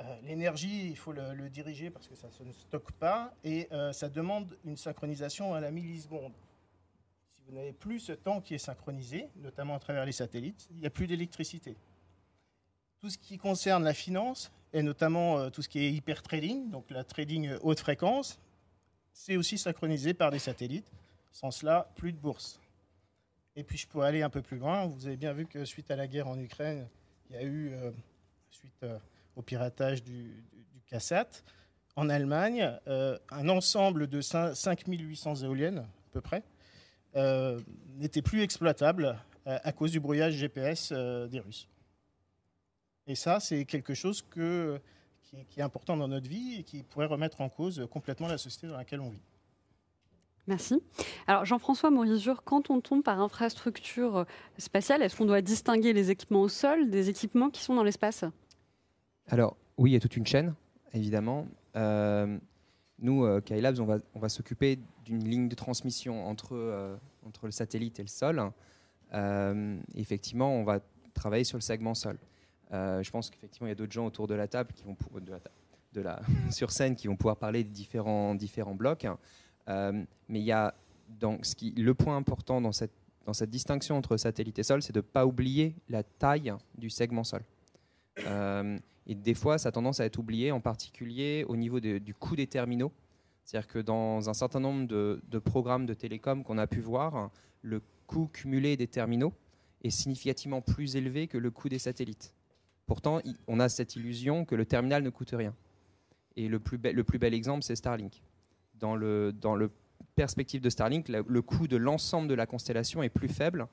[0.00, 4.08] Euh, l'énergie, il faut le, diriger parce que ça ne stocke pas et euh, ça
[4.08, 6.32] demande une synchronisation à la milliseconde.
[7.34, 10.78] Si vous n'avez plus ce temps qui est synchronisé, notamment à travers les satellites, il
[10.78, 11.76] n'y a plus d'électricité.
[13.00, 16.70] Tout ce qui concerne la finance, et notamment euh, tout ce qui est hyper trading,
[16.70, 18.38] donc la trading haute fréquence,
[19.12, 20.90] c'est aussi synchronisé par des satellites.
[21.32, 22.58] Sans cela, plus de bourse.
[23.54, 24.86] Et puis je peux aller un peu plus loin.
[24.86, 26.88] Vous avez bien vu que suite à la guerre en Ukraine,
[27.28, 27.72] il y a eu,
[28.50, 28.84] suite
[29.36, 31.28] au piratage du, du, CASAT,
[31.96, 36.42] en Allemagne, un ensemble de 5800 éoliennes, à peu près,
[37.96, 41.68] n'était plus exploitable à cause du brouillage GPS des Russes.
[43.06, 44.80] Et ça, c'est quelque chose que,
[45.48, 48.68] qui, est important dans notre vie et qui pourrait remettre en cause complètement la société
[48.68, 49.22] dans laquelle on vit.
[50.46, 50.82] Merci.
[51.26, 54.26] Alors Jean-François Morizur, quand on tombe par infrastructure
[54.58, 58.24] spatiale, est-ce qu'on doit distinguer les équipements au sol des équipements qui sont dans l'espace?
[59.30, 60.54] Alors oui, il y a toute une chaîne,
[60.92, 61.46] évidemment.
[61.76, 62.36] Euh,
[63.00, 63.40] nous, euh,
[64.14, 66.96] on va, s'occuper d'une ligne de transmission entre, euh,
[67.42, 68.42] le satellite et le sol.
[69.14, 70.80] Euh, effectivement, on va
[71.14, 72.18] travailler sur le segment sol.
[72.70, 74.96] Je pense qu'effectivement, il y a d'autres gens autour de la table, qui vont
[75.92, 78.34] de la, sur scène, qui vont pouvoir parler de différents,
[78.74, 79.06] blocs.
[79.66, 80.74] Mais il y a
[81.08, 84.98] donc, ce qui, le point important dans cette distinction entre satellite et sol, c'est de
[84.98, 87.42] ne pas oublier la taille du segment sol.
[89.10, 92.36] Et des fois, ça a tendance à être oublié, en particulier au niveau du coût
[92.36, 92.92] des terminaux.
[93.42, 97.82] C'est-à-dire que dans un certain nombre de, programmes de télécom qu'on a pu voir, le
[98.06, 99.34] coût cumulé des terminaux
[99.82, 102.32] est significativement plus élevé que le coût des satellites.
[102.86, 105.56] Pourtant, on a cette illusion que le terminal ne coûte rien.
[106.36, 108.22] Et le plus, le plus bel exemple, c'est Starlink.
[108.78, 109.72] Dans le, dans le
[110.14, 113.66] perspective de Starlink, le, coût de l'ensemble de la constellation est plus faible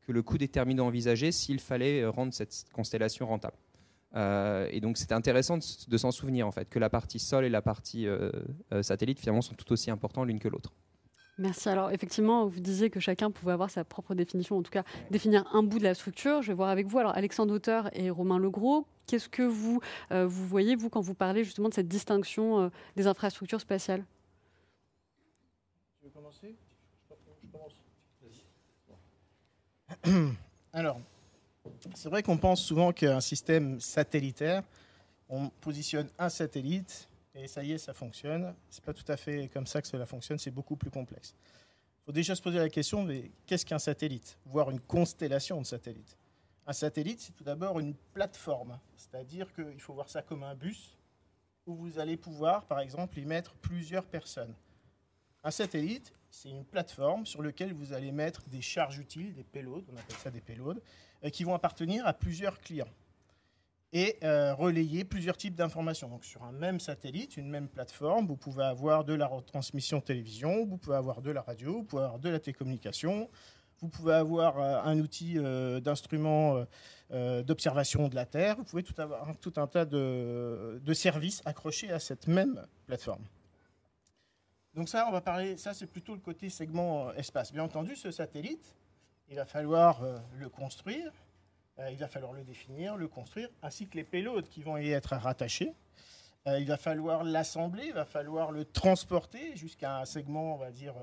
[0.00, 3.58] que le coût des terminaux envisagés s'il fallait euh, rendre cette constellation rentable.
[4.16, 7.48] Euh, et donc c'est intéressant de, s'en souvenir en fait que la partie sol et
[7.48, 8.32] la partie euh,
[8.82, 10.72] satellite finalement sont tout aussi importants l'une que l'autre.
[11.40, 11.70] Merci.
[11.70, 15.46] Alors effectivement, vous disiez que chacun pouvait avoir sa propre définition, en tout cas définir
[15.54, 16.42] un bout de la structure.
[16.42, 16.98] Je vais voir avec vous.
[16.98, 19.80] Alors Alexandre Auteur et Romain Legros, qu'est-ce que vous,
[20.12, 24.04] euh, vous voyez, vous, quand vous parlez justement de cette distinction euh, des infrastructures spatiales?
[25.98, 26.54] Tu veux commencer?
[27.42, 27.72] Je commence.
[30.74, 31.00] Alors,
[31.94, 34.62] c'est vrai qu'on pense souvent qu'un système satellitaire,
[35.28, 38.54] on positionne un satellite et ça y est, ça fonctionne.
[38.68, 41.34] C'est pas tout à fait comme ça que cela fonctionne, c'est beaucoup plus complexe.
[42.02, 44.38] Il faut déjà se poser la question mais qu'est-ce qu'un satellite?
[44.46, 46.16] Voire une constellation de satellites.
[46.66, 50.96] Un satellite, c'est tout d'abord une plateforme, c'est-à-dire qu'il faut voir ça comme un bus
[51.66, 54.54] où vous allez pouvoir, par exemple, y mettre plusieurs personnes.
[55.42, 59.84] Un satellite, c'est une plateforme sur laquelle vous allez mettre des charges utiles, des payloads,
[59.92, 60.80] on appelle ça des payloads,
[61.24, 62.88] euh, qui vont appartenir à plusieurs clients.
[63.92, 66.08] et relayer plusieurs types d'informations.
[66.08, 70.64] Donc sur un même satellite, une même plateforme, vous pouvez avoir de la retransmission télévision,
[70.64, 73.28] vous pouvez avoir de la radio, vous pouvez avoir de la télécommunication,
[73.80, 75.34] vous pouvez avoir un outil
[75.82, 76.64] d'instrument
[77.10, 81.98] d'observation de la Terre, vous pouvez tout avoir tout un tas de services accrochés à
[81.98, 83.24] cette même plateforme.
[84.74, 87.52] Donc ça, on va parler, ça c'est plutôt le côté segment euh, espace.
[87.52, 88.76] Bien entendu, ce satellite,
[89.28, 91.12] il va falloir euh, le construire,
[91.80, 94.90] euh, il va falloir le définir, le construire, ainsi que les payloads qui vont y
[94.90, 95.74] être rattachés.
[96.46, 100.94] il va falloir l'assembler, il va falloir le transporter jusqu'à un segment, on va dire,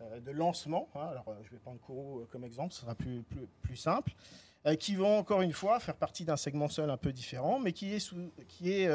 [0.00, 0.88] de lancement.
[0.94, 1.08] Hein.
[1.10, 3.24] Alors, je vais prendre Kourou comme exemple, ce sera plus,
[3.76, 4.14] simple.
[4.78, 7.94] qui vont encore une fois faire partie d'un segment seul un peu différent, mais qui
[7.94, 8.14] est,
[8.46, 8.88] qui est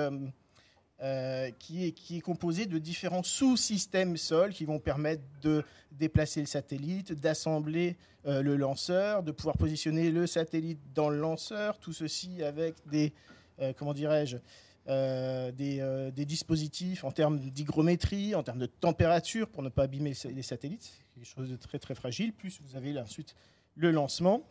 [1.03, 7.11] euh, qui, est, composé de différents sous-systèmes sol qui vont permettre de déplacer le satellite,
[7.11, 12.75] d'assembler euh, le lanceur, de pouvoir positionner le satellite dans le lanceur, tout ceci avec
[12.87, 13.11] des,
[13.59, 14.37] euh, comment dirais-je,
[14.87, 20.83] des, dispositifs en termes d'hygrométrie, en termes de température pour ne pas abîmer les satellites,
[20.83, 22.31] c'est quelque chose de très très fragile.
[22.31, 23.35] Plus vous avez ensuite
[23.75, 24.47] le lancement,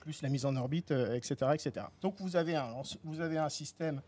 [0.00, 1.86] plus la mise en orbite, etc., etc.
[2.02, 4.02] Donc vous avez un, vous avez un système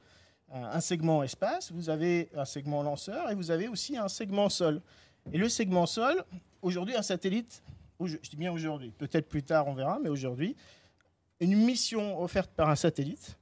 [0.55, 4.81] un segment espace, vous avez un segment lanceur et vous avez aussi un segment sol.
[5.33, 6.25] Et le segment sol,
[6.62, 7.62] aujourd'hui, un satellite,
[8.01, 10.55] je dis bien aujourd'hui, peut-être plus tard on verra, mais aujourd'hui,
[11.40, 13.37] une mission offerte par un satellite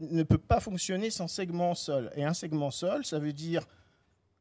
[0.00, 2.10] ne peut pas fonctionner sans segment sol.
[2.16, 3.66] Et un segment sol, ça veut dire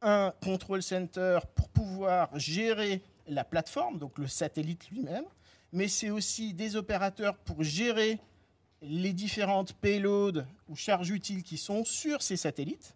[0.02, 5.26] un control center pour pouvoir gérer la plateforme, donc le satellite lui-même,
[5.72, 8.20] mais c'est aussi des opérateurs pour gérer
[8.82, 12.96] les différentes payloads ou charges utiles qui sont sur ces satellites.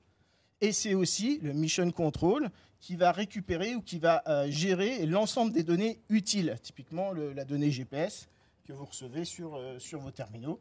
[0.62, 5.52] Et c'est aussi le Mission Control qui va récupérer ou qui va euh, gérer l'ensemble
[5.52, 8.28] des données utiles, typiquement la donnée GPS
[8.68, 10.60] que vous recevez sur, euh, sur vos terminaux.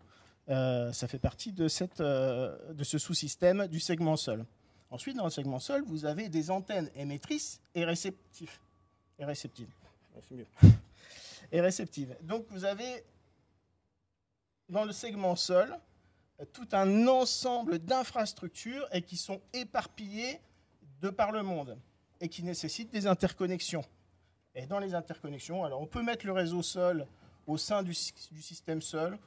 [0.51, 4.45] Euh, ça fait partie de, cette, de ce sous-système du segment sol.
[4.91, 8.59] Ensuite, dans le segment sol, vous avez des antennes émettrices et réceptives.
[9.19, 9.71] Et réceptives.
[10.29, 10.47] C'est mieux.
[11.53, 12.17] Et réceptives.
[12.23, 13.05] Donc, vous avez
[14.69, 15.79] dans le segment sol
[16.53, 20.41] tout un ensemble d'infrastructures et qui sont éparpillées
[21.01, 21.79] de par le monde
[22.21, 23.85] et qui nécessitent des interconnexions.
[24.55, 27.07] Et dans les interconnexions, alors on peut mettre le réseau sol
[27.47, 29.19] au sein du, système sol,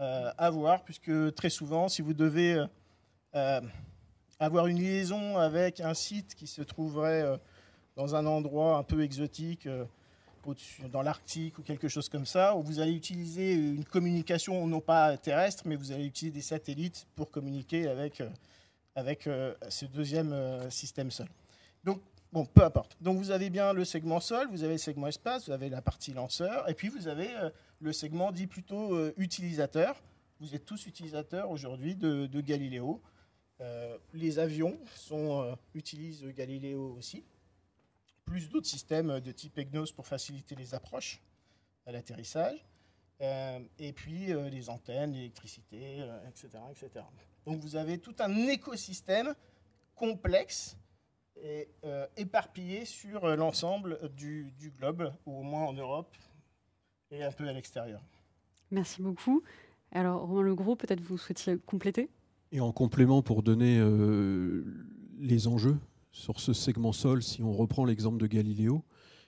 [0.00, 2.64] euh, à voir, puisque très souvent, si vous devez
[3.34, 3.60] euh,
[4.40, 7.36] avoir une liaison avec un site qui se trouverait euh,
[7.94, 9.68] dans un endroit un peu exotique,
[10.90, 15.16] dans l'Arctique ou quelque chose comme ça, où vous allez utiliser une communication non pas
[15.16, 18.28] terrestre, mais vous allez utiliser des satellites pour communiquer avec, euh,
[18.94, 21.28] avec euh, ce deuxième euh, système sol.
[21.84, 22.00] Donc,
[22.32, 22.96] bon, peu importe.
[23.00, 25.82] Donc, vous avez bien le segment sol, vous avez le segment espace, vous avez la
[25.82, 27.28] partie lanceur, et puis vous avez
[27.80, 30.02] le segment dit plutôt utilisateur.
[30.40, 33.00] Vous êtes tous utilisateurs aujourd'hui de, de, Galileo.
[34.12, 34.76] les avions
[35.74, 37.22] utilisent Galileo aussi
[38.24, 41.22] plus d'autres systèmes de type EGNOS pour faciliter les approches
[41.86, 42.64] à l'atterrissage,
[43.20, 47.04] euh, et puis euh, les antennes, l'électricité, etc., euh, etc.
[47.46, 49.34] Donc vous avez tout un écosystème
[49.94, 50.76] complexe
[51.42, 51.68] et
[52.16, 56.14] éparpillé sur l'ensemble du, du, globe, ou au moins en Europe
[57.10, 58.00] et un peu à l'extérieur.
[58.70, 59.42] Merci beaucoup.
[59.90, 62.08] Alors, Romain Legros, peut-être vous souhaitiez compléter?
[62.52, 63.82] Et en complément, pour donner
[65.18, 65.76] les enjeux
[66.14, 68.84] sur ce segment sol, si on reprend l'exemple de Galileo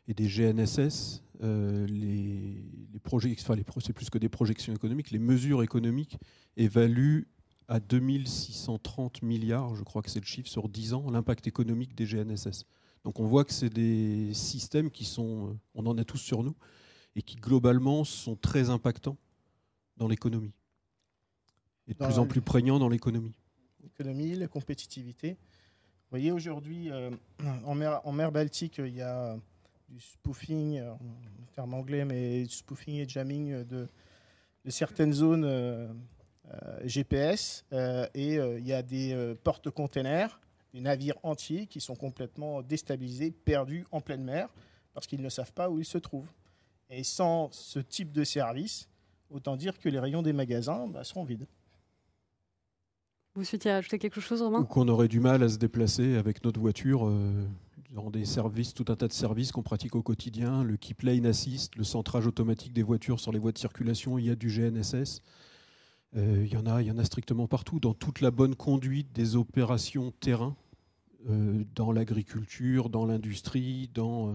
[0.07, 2.65] et des GNSS, euh, les,
[3.05, 6.17] enfin c'est plus que des projections économiques, les mesures économiques
[6.57, 7.27] évaluent
[7.67, 12.07] à 2630 milliards, je crois que c'est le chiffre, sur 10 ans, l'impact économique des
[12.07, 12.65] GNSS.
[13.03, 16.45] Donc on voit que c'est des systèmes qui sont, euh, on en a tous sur
[16.45, 16.55] nous,
[17.17, 19.17] et qui globalement sont très impactants
[19.97, 20.53] dans l'économie.
[21.89, 23.35] Et de plus en plus prégnants dans l'économie.
[23.83, 25.37] L'économie, la compétitivité.
[26.07, 27.11] Vous voyez, aujourd'hui, euh,
[27.65, 29.37] en, mer, Baltique, il y a
[29.89, 30.99] du spoofing, en
[31.53, 33.89] termes anglais, mais spoofing et jamming de,
[34.69, 35.89] certaines zones euh,
[36.49, 37.65] euh, GPS.
[38.15, 40.41] et il y a des porte-containers,
[40.73, 44.49] des navires entiers qui sont complètement déstabilisés, perdus en pleine mer,
[44.95, 46.31] parce qu'ils ne savent pas où ils se trouvent.
[46.89, 48.89] Et sans ce type de service,
[49.29, 51.49] autant dire que les rayons des magasins bah, seront vides.
[53.37, 54.61] Vous souhaitiez ajouter quelque chose, Romain?
[54.61, 57.47] Ou qu'on aurait du mal à se déplacer avec notre voiture euh,
[57.91, 61.27] dans des services, tout un tas de services qu'on pratique au quotidien, le keep lane
[61.27, 64.49] assist, le centrage automatique des voitures sur les voies de circulation, il y a du
[64.49, 65.21] GNSS.
[66.17, 69.13] Euh, il, y en a, y en a strictement partout, dans toute la bonne conduite
[69.13, 70.57] des opérations terrain,
[71.29, 74.35] euh, dans l'agriculture, dans l'industrie, dans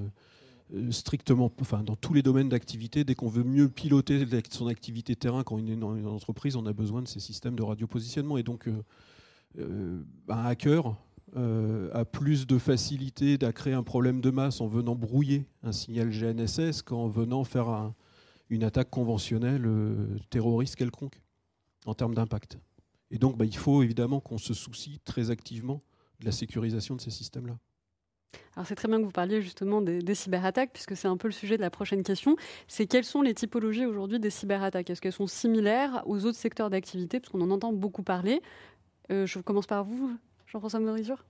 [0.92, 5.44] strictement, enfin, dans tous les domaines d'activité, dès qu'on veut mieux piloter son activité terrain
[5.44, 8.38] quand on est dans une entreprise, on a besoin de ces systèmes de radiopositionnement.
[8.38, 8.70] Et donc,
[9.58, 10.96] un hacker
[11.36, 16.10] a plus de facilité à créer un problème de masse en venant brouiller un signal
[16.10, 17.94] GNSS qu'en venant faire
[18.50, 19.68] une attaque conventionnelle
[20.30, 21.22] terroriste quelconque
[21.86, 22.60] en termes d'impact.
[23.10, 25.82] Et donc, bah, il faut évidemment qu'on se soucie très activement
[26.22, 27.58] de la sécurisation de ces systèmes-là.
[28.56, 31.34] Alors c'est très bien que vous parliez justement des, cyberattaques, puisque c'est un peu le
[31.34, 32.36] sujet de la prochaine question.
[32.67, 34.89] C'est quelles sont les typologies aujourd'hui des cyberattaques?
[34.89, 37.20] Est-ce qu'elles sont similaires aux autres secteurs d'activité?
[37.20, 38.41] Parce qu'on en entend beaucoup parler.
[39.12, 40.17] Euh, je commence par vous,
[40.48, 41.26] Jean-François Morizur.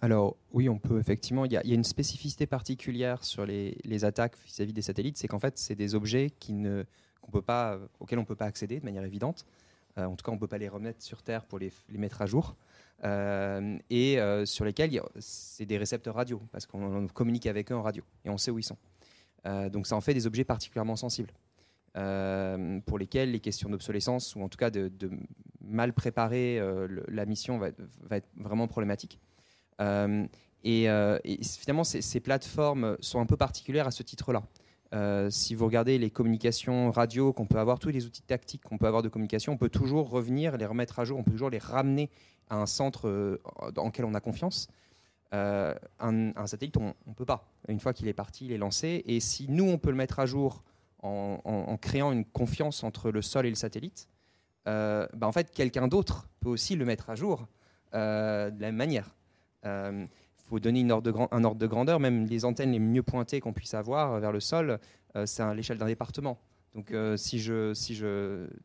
[0.00, 1.44] Alors oui, on peut effectivement.
[1.44, 5.58] Il y, a une spécificité particulière sur les, attaques vis-à-vis des satellites, c'est qu'en fait,
[5.58, 6.82] c'est des objets qui ne,
[7.30, 9.46] peut pas, auxquels on ne peut pas accéder de manière évidente.
[9.96, 11.98] Euh, en tout cas, on ne peut pas les remettre sur Terre pour les, les
[11.98, 12.56] mettre à jour.
[13.04, 17.82] Euh, et euh, sur lesquels c'est des récepteurs radio, parce qu'on communique avec eux en
[17.82, 18.76] radio et on sait où ils sont.
[19.46, 21.32] Euh, donc ça en fait des objets particulièrement sensibles.
[22.86, 24.90] pour lesquels les questions d'obsolescence ou en tout cas de,
[25.60, 26.60] mal préparer
[27.08, 27.68] la mission va,
[28.16, 29.18] être vraiment problématique.
[30.64, 30.86] Et,
[31.42, 34.42] finalement, ces, plateformes sont un peu particulières à ce titre-là.
[35.30, 38.86] Si vous regardez les communications radio qu'on peut avoir, tous les outils tactiques qu'on peut
[38.86, 41.58] avoir de communication, on peut toujours revenir, les remettre à jour, on peut toujours les
[41.58, 42.10] ramener
[42.52, 43.38] un centre euh,
[43.74, 44.68] dans lequel on a confiance.
[45.34, 47.48] Euh, un, satellite, on ne peut pas.
[47.68, 49.02] Une fois qu'il est parti, il est lancé.
[49.06, 50.62] Et si nous, on peut le mettre à jour
[51.02, 54.08] en, créant une confiance entre le sol et le satellite,
[54.68, 57.48] euh, bah, en fait, quelqu'un d'autre peut aussi le mettre à jour
[57.92, 59.14] de la même manière.
[60.52, 61.98] Faut donner une ordre de un ordre de grandeur.
[61.98, 64.78] Même les antennes les mieux pointées qu'on puisse avoir vers le sol,
[65.24, 66.38] c'est à l'échelle d'un département.
[66.74, 67.74] Donc, euh, si je,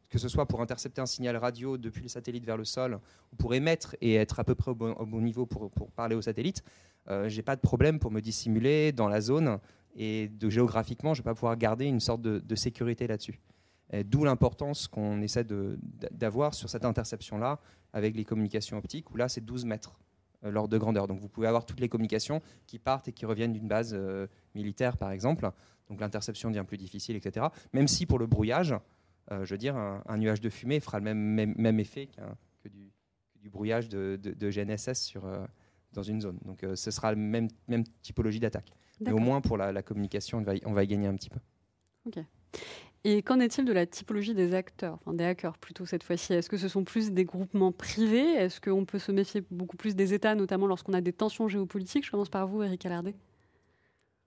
[0.10, 3.00] que ce soit pour intercepter un signal radio depuis le satellite vers le sol,
[3.34, 6.64] ou pour émettre et être à peu près au bon, niveau pour, parler au satellite,
[7.10, 9.60] euh, j'ai pas de problème pour me dissimuler dans la zone
[9.96, 13.40] et de géographiquement, je vais pas pouvoir garder une sorte de, sécurité là-dessus.
[14.06, 15.46] D'où l'importance qu'on essaie
[16.12, 17.60] d'avoir sur cette interception-là
[17.94, 20.07] avec les communications optiques, où là, c'est 12 mètres euh,
[20.44, 21.08] l'ordre de grandeur.
[21.08, 24.28] Donc, vous pouvez avoir toutes les communications qui partent et qui reviennent d'une base euh,
[24.56, 25.52] militaire, par exemple
[25.90, 27.48] donc l'interception devient plus difficile, etc.
[27.74, 28.76] Même si pour le brouillage,
[29.32, 32.08] euh, je veux dire, un, nuage de fumée fera le même, même, effet
[32.64, 32.92] que, du,
[33.50, 35.46] brouillage de, GNSS sur, euh,
[35.94, 36.38] dans une zone.
[36.46, 38.72] Donc euh, ce sera la même, même typologie d'attaque.
[39.00, 41.30] Mais au moins pour la, communication, on va, y, on va, y, gagner un petit
[41.30, 41.40] peu.
[42.06, 42.20] Ok.
[43.10, 46.34] Et qu'en est-il de la typologie des acteurs, enfin des hackers plutôt cette fois-ci?
[46.34, 48.34] Est-ce que ce sont plus des groupements privés?
[48.34, 52.06] Est-ce qu'on peut se méfier beaucoup plus des États, notamment lorsqu'on a des tensions géopolitiques?
[52.06, 53.16] Je commence par vous, Eric Alardé.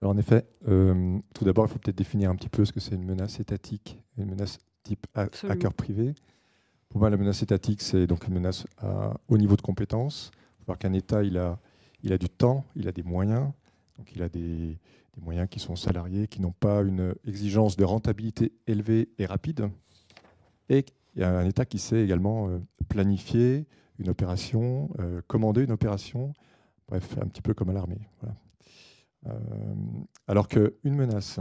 [0.01, 2.81] Alors en effet, euh, tout d'abord, il faut peut-être définir un petit peu ce que
[2.81, 6.15] c'est une menace étatique, une menace type hacker privé.
[6.89, 10.31] Pour moi, la menace étatique, c'est donc une menace à haut niveau de compétence.
[10.33, 11.59] Il faut voir qu'un État, il a,
[12.03, 13.53] il a du temps, il a des moyens,
[13.99, 14.79] donc il a des,
[15.21, 19.71] moyens qui sont salariés, qui n'ont pas une exigence de rentabilité élevée et rapide.
[20.69, 23.67] Et il y a un État qui sait également euh, planifier
[23.99, 26.33] une opération, euh, commander une opération,
[26.89, 28.09] bref, un petit peu comme à l'armée.
[29.27, 29.33] Euh,
[30.27, 31.41] alors qu'une menace,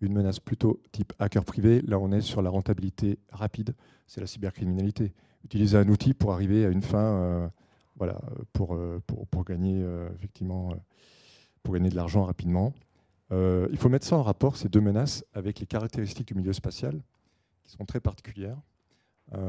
[0.00, 3.74] une menace plutôt type hacker privé, là on est sur la rentabilité rapide,
[4.06, 5.12] c'est la cybercriminalité.
[5.44, 7.50] Utiliser un outil pour arriver à une fin,
[7.96, 8.20] voilà,
[8.52, 9.82] pour, pour, pour, gagner
[10.14, 10.74] effectivement,
[11.62, 12.72] pour gagner de l'argent rapidement.
[13.30, 17.00] il faut mettre ça en rapport, ces deux menaces, avec les caractéristiques du milieu spatial,
[17.62, 18.58] qui sont très particulières,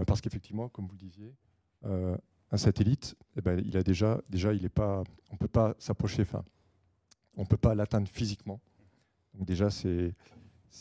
[0.06, 1.34] parce qu'effectivement, comme vous le disiez,
[2.52, 6.24] un satellite, eh ben, il a déjà, déjà, il pas, on ne peut pas s'approcher.
[6.24, 6.44] Enfin,
[7.38, 8.60] on ne peut pas l'atteindre physiquement.
[9.34, 10.14] Donc déjà, c'est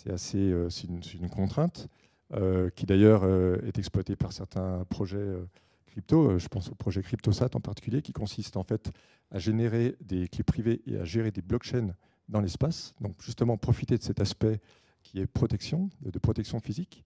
[0.08, 1.88] assez euh, une, contrainte
[2.34, 5.28] euh, qui d'ailleurs euh, est exploitée par certains projets
[5.90, 6.38] crypto.
[6.38, 8.90] je pense au projet CryptoSat en particulier, qui consiste en fait
[9.30, 11.94] à générer des clés privées et à gérer des blockchains
[12.28, 12.94] dans l'espace.
[13.00, 14.60] Donc justement, profiter de cet aspect
[15.02, 17.04] qui est protection, de protection physique.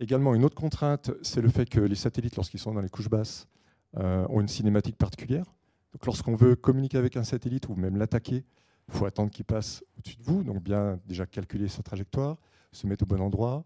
[0.00, 3.08] Également, une autre contrainte, c'est le fait que les satellites, lorsqu'ils sont dans les couches
[3.08, 3.46] basses,
[3.94, 5.46] ont une cinématique particulière.
[5.92, 8.44] Donc lorsqu'on veut communiquer avec un satellite ou même l'attaquer,
[8.88, 12.36] il faut attendre qu'il passe au-dessus de vous, donc bien déjà calculer sa trajectoire,
[12.72, 13.64] se mettre au bon endroit,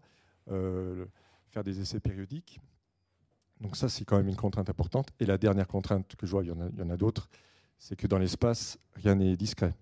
[0.49, 1.05] euh,
[1.49, 2.59] faire des essais périodiques.
[3.61, 5.09] Donc ça, c'est quand même une contrainte importante.
[5.19, 7.29] Et la dernière contrainte que je vois, il y en a, d'autres,
[7.77, 9.73] c'est que dans l'espace, rien n'est discret.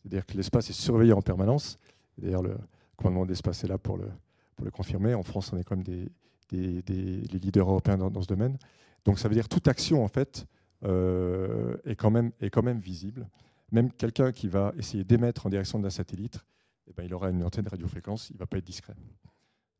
[0.00, 1.78] C'est-à-dire que l'espace est surveillé en permanence.
[2.16, 2.56] D'ailleurs, le
[2.96, 4.08] commandement d'espace est là pour le,
[4.56, 5.14] pour le confirmer.
[5.14, 6.08] En France, on est quand même des,
[6.50, 8.56] des, les leaders européens dans, ce domaine.
[9.04, 10.46] Donc ça veut dire toute action, en fait,
[10.84, 13.28] euh, est, quand même, est quand même visible
[13.72, 16.38] même quelqu'un qui va essayer d'émettre en direction d'un satellite,
[16.88, 18.94] eh ben, il aura une antenne de radiofréquence, il ne va pas être discret.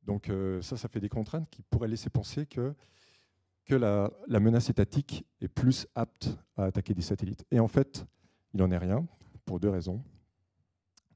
[0.05, 2.75] Donc euh, ça, ça fait des contraintes qui pourraient laisser penser que,
[3.69, 7.45] que la, menace étatique est plus apte à attaquer des satellites.
[7.51, 8.07] Et en fait,
[8.55, 9.07] il n'en est rien,
[9.45, 10.03] pour deux raisons.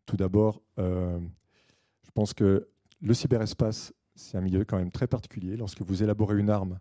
[0.05, 2.69] Tout d'abord, je pense que
[3.01, 5.57] le cyberespace, c'est un milieu quand même très particulier.
[5.57, 6.79] Lorsque vous élaborez une arme,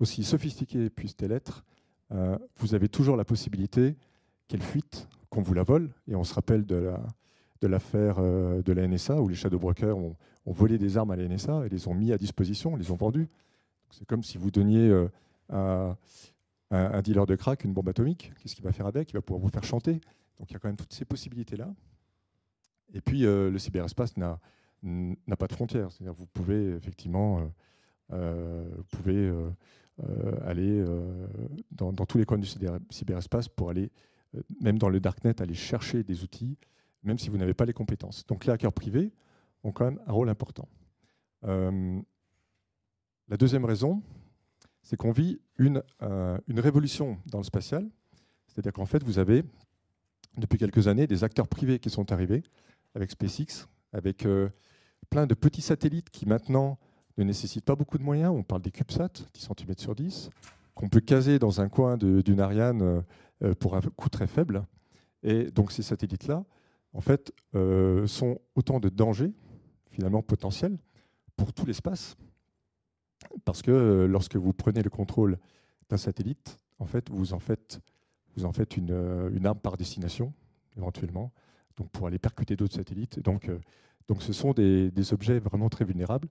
[0.00, 1.64] aussi sophistiquée puisse-t-elle être,
[2.56, 3.96] vous avez toujours la possibilité
[4.48, 5.90] qu'elle fuite, qu'on vous la vole.
[6.08, 6.94] Et on se rappelle de
[7.62, 10.16] l'affaire de, la NSA où les shadow brokers ont,
[10.46, 12.96] ont, volé des armes à la NSA et les ont mis à disposition, les ont
[12.96, 13.28] vendues.
[13.90, 14.90] C'est comme si vous donniez
[15.48, 15.96] à
[16.70, 18.32] un, dealer de crack une bombe atomique.
[18.40, 19.10] Qu'est-ce qu'il va faire avec?
[19.10, 20.00] Il va pouvoir vous faire chanter.
[20.38, 21.68] Donc il y a quand même toutes ces possibilités-là.
[22.94, 24.38] Et puis euh, le cyberespace n'a
[25.38, 25.90] pas de frontières.
[25.92, 27.44] C'est-à-dire vous pouvez effectivement euh,
[28.12, 29.32] euh, pouvez,
[30.46, 30.84] aller
[31.70, 32.48] dans, tous les coins du
[32.90, 33.90] cyberespace pour aller,
[34.60, 36.56] même dans le darknet, aller chercher des outils,
[37.02, 38.26] même si vous n'avez pas les compétences.
[38.26, 39.12] Donc les hackers privés
[39.62, 40.68] ont quand même un rôle important.
[43.30, 44.02] La deuxième raison,
[44.82, 47.88] c'est qu'on vit une, euh, une révolution dans le spatial.
[48.48, 49.44] C'est-à-dire qu'en fait, vous avez,
[50.36, 52.42] depuis quelques années, des acteurs privés qui sont arrivés
[52.96, 54.48] avec SpaceX, avec euh,
[55.10, 56.76] plein de petits satellites qui maintenant
[57.18, 58.32] ne nécessitent pas beaucoup de moyens.
[58.34, 60.30] On parle des CubeSat, 10 cm sur 10,
[60.74, 63.04] qu'on peut caser dans un coin d'une Ariane
[63.44, 64.66] euh, pour un coût très faible.
[65.22, 66.44] Et donc ces satellites-là,
[66.92, 67.32] en fait,
[68.06, 69.32] sont autant de dangers,
[69.90, 70.76] finalement potentiels,
[71.36, 72.16] pour tout l'espace.
[73.44, 75.38] Parce que euh, lorsque vous prenez le contrôle
[75.88, 77.80] d'un satellite, en fait, vous en faites,
[78.38, 80.32] euh, une, arme par destination,
[80.76, 81.32] éventuellement,
[81.76, 83.20] donc pour aller percuter d'autres satellites.
[83.20, 83.58] Donc, euh,
[84.08, 86.28] donc ce sont des, objets vraiment très vulnérables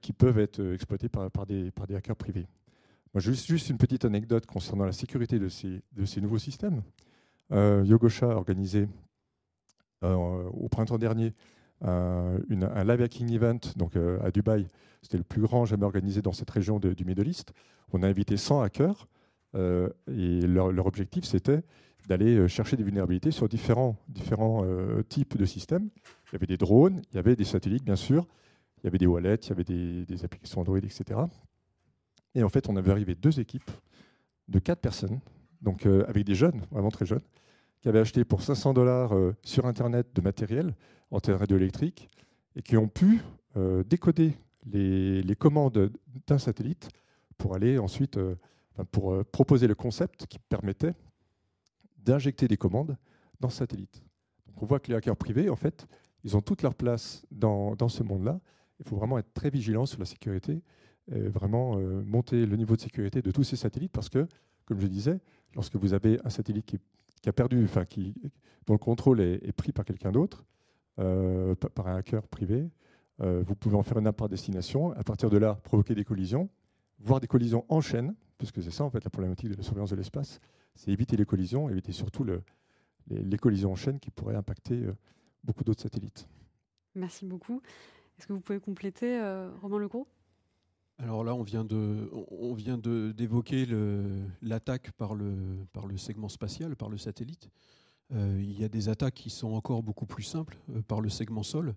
[0.00, 2.46] qui peuvent être exploités par, des, hackers privés.
[3.12, 6.82] Moi, juste, une petite anecdote concernant la sécurité de ces, de ces nouveaux systèmes.
[7.50, 8.88] Yogosha a organisé
[10.02, 11.34] au printemps dernier
[11.82, 14.66] une, un live hacking event donc, à Dubaï
[15.02, 17.52] c'était le plus grand jamais organisé dans cette région du Middle East.
[17.92, 19.08] On a invité 100 hackers
[19.54, 21.62] euh, et leur, objectif, c'était
[22.08, 25.88] d'aller euh, chercher des vulnérabilités sur différents, différents euh, types de systèmes.
[26.28, 28.26] Il y avait des drones, il y avait des satellites, bien sûr,
[28.78, 31.20] il y avait des wallets, il y avait des, applications Android, etc.
[32.34, 33.70] Et en fait, on avait arrivé deux équipes
[34.48, 35.20] de quatre personnes,
[35.62, 37.22] donc avec des jeunes, vraiment très jeunes,
[37.80, 39.12] qui avaient acheté pour 500 dollars
[39.42, 40.74] sur Internet de matériel
[41.10, 42.10] en terre radioélectrique
[42.56, 43.20] et qui ont pu
[43.86, 45.90] décoder les, commandes
[46.26, 46.90] d'un satellite
[47.38, 48.18] pour aller ensuite
[48.80, 50.94] euh, pour euh, proposer le concept qui permettait
[51.98, 52.96] d'injecter des commandes
[53.40, 54.02] dans ce satellite.
[54.56, 55.86] On voit que les hackers privés, en fait,
[56.24, 58.40] ils ont toute leur place dans, dans ce monde-là.
[58.78, 60.62] Il faut vraiment être très vigilant sur la sécurité,
[61.12, 64.26] et vraiment euh, monter le niveau de sécurité de tous ces satellites parce que,
[64.66, 65.18] comme je disais,
[65.54, 66.78] lorsque vous avez un satellite qui,
[67.22, 68.14] qui a perdu, enfin, qui,
[68.66, 70.44] dont le contrôle est, pris par quelqu'un d'autre,
[70.96, 72.70] par un hacker privé,
[73.22, 74.92] euh, vous pouvez en faire une app par destination.
[74.92, 76.48] À partir de là, provoquer des collisions,
[76.98, 79.90] voire des collisions en chaîne, puisque c'est ça en fait la problématique de la surveillance
[79.90, 80.40] de l'espace,
[80.74, 84.96] c'est éviter les collisions, éviter surtout les, collisions en chaîne qui pourraient impacter euh,
[85.44, 86.28] beaucoup d'autres satellites.
[86.94, 87.60] Merci beaucoup.
[88.18, 90.06] Est-ce que vous pouvez compléter, euh, Romain Legros?
[91.02, 93.66] Alors là, on vient de, d'évoquer
[94.42, 95.34] l'attaque par le,
[95.72, 97.48] par le segment spatial, par le satellite.
[98.12, 101.74] il y a des attaques qui sont encore beaucoup plus simples par le segment sol.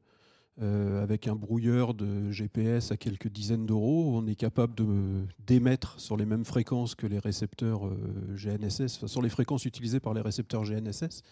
[0.61, 5.99] Euh, avec un brouilleur de GPS à quelques dizaines d'euros, on est capable de d'émettre
[5.99, 10.21] sur les mêmes fréquences que les récepteurs euh, GNSS, sur les fréquences utilisées par les
[10.21, 11.23] récepteurs GNSS,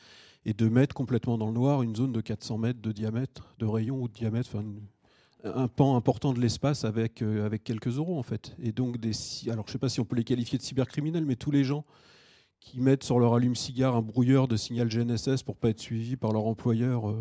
[0.46, 3.68] et de mettre complètement dans le noir une zone de 400 mètres de diamètre, de
[3.68, 4.50] rayon ou de diamètre,
[5.44, 8.56] un pan important de l'espace avec, euh, avec quelques euros en fait.
[8.62, 9.12] Et donc des,
[9.50, 11.86] alors je sais pas si on peut les qualifier de cybercriminels, mais tous les gens
[12.60, 16.32] qui mettent sur leur allume-cigare un brouilleur de signal GNSS pour pas être suivis par
[16.32, 17.16] leur employeur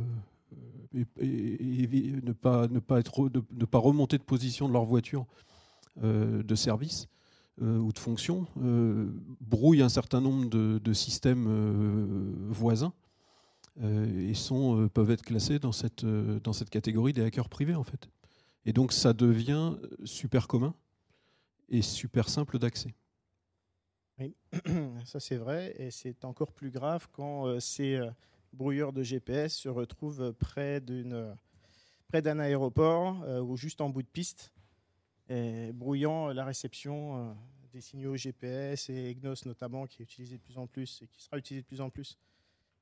[0.94, 1.06] et,
[2.22, 5.26] ne, pas, ne, pas être, ne, pas remonter de position de leur voiture
[6.02, 7.08] euh, de service
[7.62, 9.08] euh, ou de fonction, euh,
[9.40, 11.46] brouille un certain nombre de, systèmes
[12.48, 12.92] voisins
[13.82, 18.08] et sont, peuvent être classés dans cette, dans cette catégorie des hackers privés en fait.
[18.66, 20.74] Et donc ça devient super commun
[21.68, 22.94] et super simple d'accès.
[24.18, 24.34] Oui,
[25.06, 27.98] ça c'est vrai, et c'est encore plus grave quand c'est
[28.52, 31.34] brouilleur de GPS se retrouve près d'une
[32.10, 34.52] près d'un aéroport euh, ou juste en bout de piste,
[35.74, 37.32] brouillant la réception euh,
[37.72, 41.22] des signaux GPS et EGNOS notamment, qui est utilisé de plus en plus et qui
[41.22, 42.29] sera utilisé de plus en plus euh,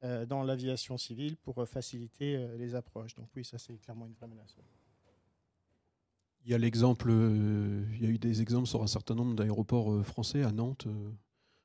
[0.03, 3.15] dans l'aviation civile pour faciliter les approches.
[3.15, 4.57] Donc oui, ça c'est clairement une vraie menace.
[6.45, 10.05] Il y a l'exemple, il y a eu des exemples sur un certain nombre d'aéroports
[10.07, 10.87] français à Nantes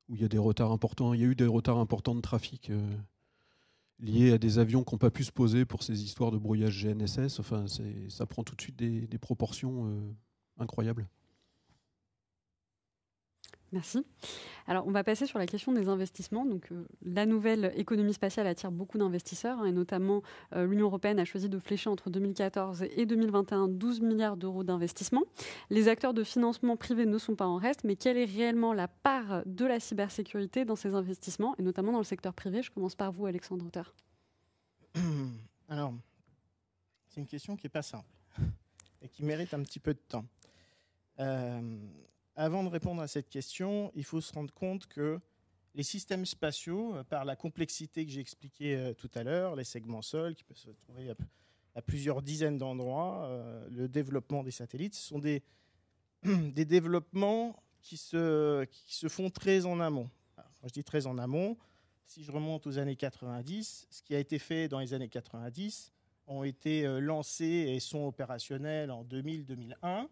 [0.09, 1.13] où il y a des retards importants.
[1.13, 2.71] Il y a eu des retards importants de trafic
[4.03, 6.85] liés à des avions qui n'ont pas pu se poser pour ces histoires de brouillage
[6.85, 7.39] GNSS.
[7.39, 7.65] Enfin,
[8.09, 10.13] ça prend tout de suite des, proportions euh,
[10.57, 11.07] incroyables.
[13.73, 14.05] Merci.
[14.67, 16.45] Alors, on va passer sur la question des investissements.
[16.45, 20.21] Donc, euh, la nouvelle économie spatiale attire beaucoup d'investisseurs, hein, et notamment
[20.53, 25.23] euh, l'Union européenne a choisi de flécher entre 2014 et 2021 12 milliards d'euros d'investissement.
[25.71, 28.87] Les acteurs de financement privés ne sont pas en reste, mais quelle est réellement la
[28.87, 32.61] part de la cybersécurité dans ces investissements, et notamment dans le secteur privé?
[32.61, 33.95] Je commence par vous, Alexandre Auteur.
[35.67, 35.95] Alors,
[37.09, 38.05] c'est une question qui n'est pas simple
[39.01, 40.25] et qui mérite un petit peu de temps.
[41.19, 41.61] Euh,
[42.35, 45.19] avant de répondre à cette question, il faut se rendre compte que
[45.75, 49.63] les systèmes spatiaux, euh, par la complexité que j'ai expliquée euh, tout à l'heure, les
[49.63, 51.11] segments sols qui peuvent se trouver
[51.75, 55.43] à, plusieurs dizaines d'endroits, euh, le développement des satellites, ce sont des,
[56.23, 58.67] développements qui se,
[59.07, 60.09] font très en amont.
[60.35, 61.57] quand je dis très en amont,
[62.05, 65.91] si je remonte aux années 90, ce qui a été fait dans les années 90
[66.27, 70.03] ont été lancés et sont opérationnels en 2000-2001 euh,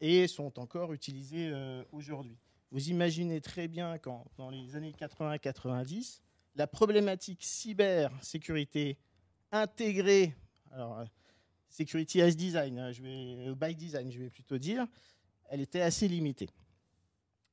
[0.00, 2.38] et sont encore utilisés euh, aujourd'hui.
[2.70, 6.20] Vous imaginez très bien quand, dans les années 80-90,
[6.56, 8.98] la problématique cyber-sécurité
[9.50, 10.34] intégrée,
[10.72, 11.04] alors euh,
[11.68, 14.86] security as design, je vais, by design, je vais plutôt dire,
[15.48, 16.50] elle était assez limitée.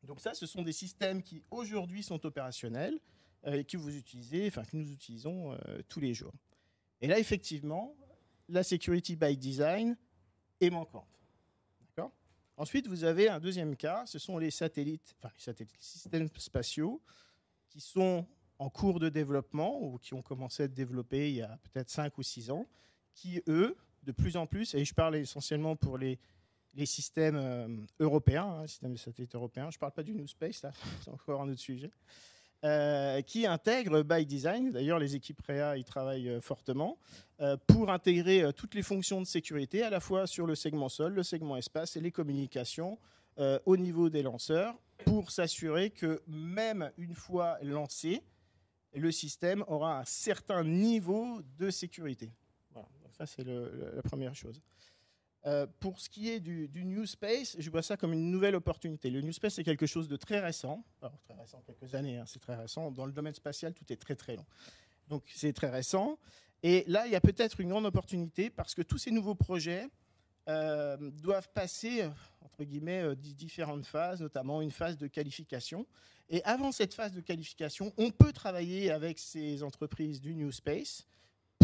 [0.04, 3.00] Donc ça, ce sont des systèmes qui aujourd'hui sont opérationnels
[3.46, 5.58] et que vous utilisez, enfin que nous utilisons
[5.90, 6.34] tous les jours.
[7.02, 7.96] Et là, effectivement,
[8.50, 9.96] la security by design
[10.60, 11.21] est manquante.
[12.62, 17.02] Ensuite, vous avez un deuxième cas, ce sont les satellites, enfin les satellites, systèmes spatiaux
[17.68, 18.28] qui sont
[18.60, 21.90] en cours de développement ou qui ont commencé à être développés il y a peut-être
[21.90, 22.68] 5 ou 6 ans,
[23.16, 26.20] qui, eux, de plus en plus, et je parle essentiellement pour les,
[26.76, 27.68] les systèmes euh,
[28.00, 30.72] européens, hein, systèmes de satellites européens, je ne parle pas du New Space, là,
[31.04, 31.90] c'est encore un autre sujet,
[32.64, 34.70] euh, qui intègre by design.
[34.70, 37.00] D'ailleurs, les équipes REA y travaillent euh, fortement
[37.40, 41.14] euh, pour intégrer toutes les fonctions de sécurité, à la fois sur le segment sol,
[41.14, 43.00] le segment espace et les communications
[43.66, 48.22] au niveau des lanceurs, pour s'assurer que même une fois lancé,
[48.94, 52.30] le système aura un certain niveau de sécurité.
[52.72, 52.88] Voilà,
[53.18, 54.62] ça c'est la première chose.
[55.48, 59.10] Euh, pour ce qui est du, New Space, je vois ça comme une nouvelle opportunité.
[59.10, 60.84] Le New Space, c'est quelque chose de très récent.
[61.00, 62.92] Très récent, quelques années, hein, c'est très récent.
[62.92, 64.46] Dans le domaine spatial, tout est très, très long.
[65.08, 66.20] Donc, c'est très récent.
[66.64, 69.88] Et là, il y a peut-être une grande opportunité parce que tous ces nouveaux projets
[70.48, 72.08] euh, doivent passer,
[72.42, 75.88] entre guillemets, euh, différentes phases, notamment une phase de qualification.
[76.30, 81.08] Et avant cette phase de qualification, on peut travailler avec ces entreprises du New Space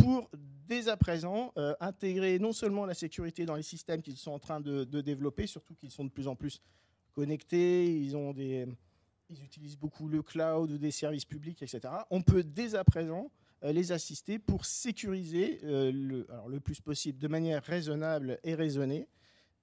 [0.01, 0.29] pour
[0.67, 4.39] dès à présent euh, intégrer non seulement la sécurité dans les systèmes qu'ils sont en
[4.39, 6.61] train de, développer, surtout qu'ils sont de plus en plus
[7.13, 8.67] connectés, ils, ont des,
[9.29, 11.81] ils utilisent beaucoup le cloud ou des services publics, etc.
[12.09, 13.31] On peut dès à présent
[13.63, 18.55] euh, les assister pour sécuriser euh, le, alors le plus possible, de manière raisonnable et
[18.55, 19.07] raisonnée,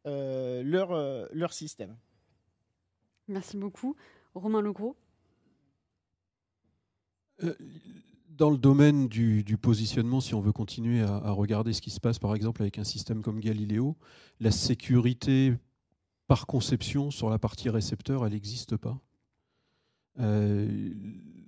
[0.07, 0.93] leur,
[1.33, 1.97] leur système.
[3.27, 3.97] Merci beaucoup.
[4.35, 4.97] Romain Legros
[8.37, 12.19] dans le domaine du, positionnement, si on veut continuer à, regarder ce qui se passe,
[12.19, 13.97] par exemple, avec un système comme Galileo,
[14.41, 15.55] la sécurité
[16.27, 18.99] par conception sur la partie récepteur, elle n'existe pas.
[20.21, 20.91] Euh,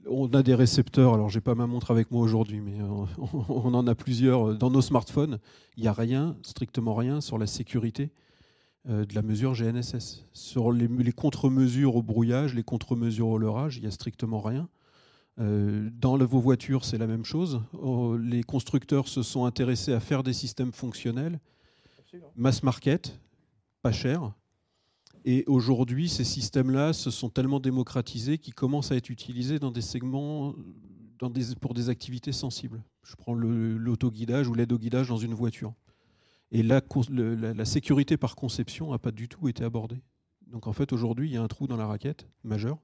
[0.08, 2.78] on a des récepteurs, alors j'ai pas ma montre avec moi aujourd'hui, mais
[3.48, 5.38] on, en a plusieurs dans nos smartphones.
[5.76, 8.10] Il n'y a rien, strictement rien, sur la sécurité
[8.88, 10.24] euh, de la mesure GNSS.
[10.32, 14.68] Sur les, les contre-mesures au brouillage, les contre-mesures au leurrage, il n'y a strictement rien.
[15.38, 17.62] Euh, dans vos voitures, c'est la même chose.
[17.74, 21.40] Oh, les constructeurs se sont intéressés à faire des systèmes fonctionnels,
[22.34, 23.20] mass market,
[23.82, 24.32] pas cher.
[25.24, 29.82] Et aujourd'hui, ces systèmes-là se sont tellement démocratisés qu'ils commencent à être utilisés dans des
[29.82, 30.54] segments,
[31.18, 32.82] dans des, pour des activités sensibles.
[33.02, 35.74] Je prends l'autoguidage ou l'aide au guidage dans une voiture.
[36.52, 36.80] Et la,
[37.10, 40.00] la, la sécurité par conception n'a pas du tout été abordée.
[40.46, 42.78] Donc en fait, aujourd'hui, il y a un trou dans la raquette majeur.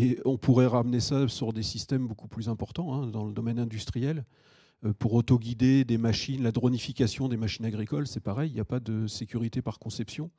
[0.00, 3.58] Et on pourrait ramener ça sur des systèmes beaucoup plus importants, hein, dans le domaine
[3.58, 4.24] industriel.
[4.84, 8.64] Euh, pour autoguider des machines, la dronification des machines agricoles, c'est pareil, il n'y a
[8.64, 10.30] pas de sécurité par conception.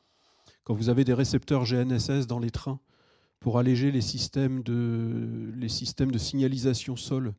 [0.63, 2.79] Quand vous avez des récepteurs GNSS dans les trains
[3.41, 7.33] pour alléger les systèmes de, les systèmes de signalisation sol,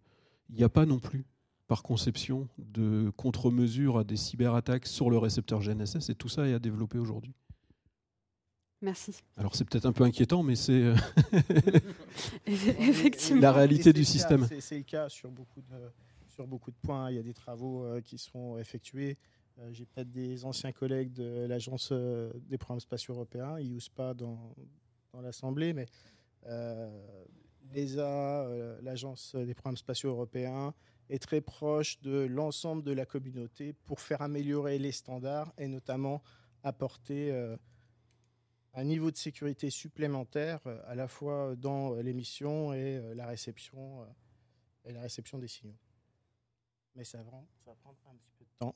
[0.51, 1.25] il n'y a pas non plus
[1.69, 6.53] par conception de contre-mesures à des cyberattaques sur le récepteur GNSS, et tout ça est
[6.53, 7.33] à développer aujourd'hui.
[8.83, 9.23] Merci.
[9.37, 10.95] Alors c'est peut-être un peu inquiétant, mais c'est euh,
[12.47, 14.47] effectivement la réalité du système.
[14.61, 15.77] C'est le cas sur beaucoup de,
[16.29, 17.11] sur beaucoup de points.
[17.11, 19.19] Il y a des travaux euh, qui sont effectués.
[19.59, 23.57] Euh, j'ai peut-être des anciens collègues de l'Agence des programmes spatiaux européens,
[23.95, 24.55] pas dans,
[25.13, 25.87] dans l'Assemblée, mais
[27.75, 28.49] l'ESA,
[28.81, 30.73] l'Agence des programmes spatiaux européens,
[31.11, 36.23] est très proche de l'ensemble de la communauté pour faire améliorer les standards et notamment
[36.63, 37.31] apporter
[38.75, 44.07] un niveau de sécurité supplémentaire à la fois dans l'émission et la réception
[44.85, 45.77] et la réception des signaux.
[46.95, 48.75] Mais ça va, ça va prendre un petit peu de temps,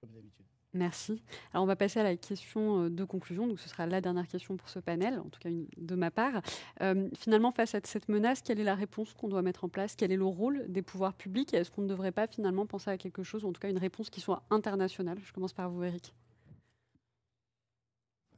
[0.00, 0.46] comme d'habitude.
[0.72, 1.20] Merci.
[1.52, 3.48] Alors on va passer à la question euh, de conclusion.
[3.48, 6.42] Donc ce sera la dernière question pour ce panel, en tout cas de ma part.
[6.80, 9.96] Euh, finalement, face à cette menace, quelle est la réponse qu'on doit mettre en place?
[9.96, 11.52] Quel est le rôle des pouvoirs publics?
[11.54, 13.78] Est-ce qu'on ne devrait pas finalement penser à quelque chose, ou en tout cas une
[13.78, 15.18] réponse qui soit internationale?
[15.24, 16.14] Je commence par vous, Eric.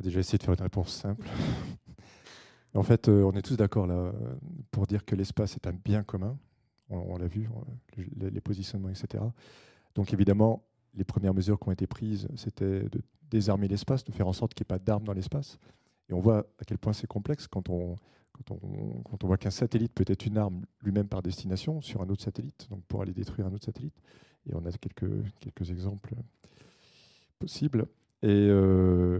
[0.03, 1.27] Déjà essayer de faire une réponse simple.
[2.75, 4.13] en fait, euh, on est tous d'accord là
[4.71, 6.37] pour dire que l'espace est un bien commun.
[6.91, 7.49] On, l'a vu,
[7.97, 9.25] les, les positionnements, etc.
[9.95, 10.63] Donc évidemment,
[10.95, 13.01] les premières mesures qui ont été prises, c'était de
[13.31, 15.59] désarmer l'espace, de faire en sorte qu'il n'y ait pas d'armes dans l'espace.
[16.09, 17.97] Et on voit à quel point c'est complexe quand on,
[18.33, 22.03] quand on, quand on voit qu'un satellite peut être une arme lui-même par destination sur
[22.03, 23.95] un autre satellite, donc pour aller détruire un autre satellite.
[24.49, 26.15] Et on a quelques, quelques exemples
[27.39, 27.87] possibles.
[28.23, 29.19] Et, euh,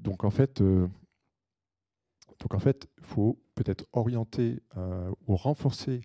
[0.00, 0.86] donc en fait, euh,
[2.40, 6.02] donc en fait, il faut peut-être orienter euh, ou renforcer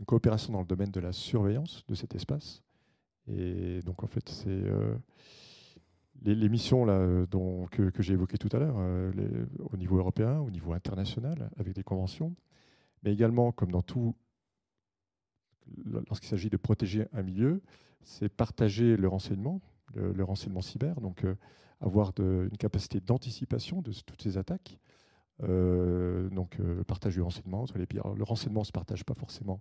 [0.00, 2.62] une coopération dans le domaine de la surveillance de cet espace.
[3.28, 4.62] Et donc, en fait, c'est
[6.22, 7.26] les, missions là,
[7.70, 8.76] que, j'ai évoquées tout à l'heure,
[9.58, 12.36] au niveau européen, au niveau international, avec des conventions,
[13.02, 14.14] mais également, comme dans tout,
[16.08, 17.62] lorsqu'il s'agit de protéger un milieu,
[18.04, 19.60] c'est partager le renseignement,
[19.94, 21.24] le, renseignement cyber, donc
[21.80, 24.78] avoir de, une capacité d'anticipation de toutes ces attaques.
[25.40, 28.00] donc, partage du renseignement entre les pays.
[28.16, 29.60] le renseignement ne se partage pas forcément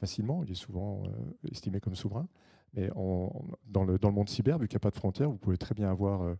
[0.00, 1.02] facilement, il est souvent
[1.50, 2.28] estimé comme souverain.
[2.74, 2.90] Mais
[3.66, 5.74] dans, le, le, monde cyber, vu qu'il n'y a pas de frontières, vous pouvez très
[5.74, 6.34] bien avoir euh,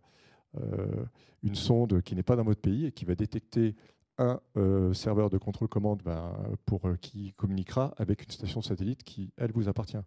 [0.57, 1.05] euh,
[1.43, 3.75] une sonde qui n'est pas dans votre pays et qui va détecter
[4.17, 6.33] un euh, serveur de contrôle-commande ben,
[7.01, 9.97] qui communiquera avec une station satellite qui, elle, vous appartient.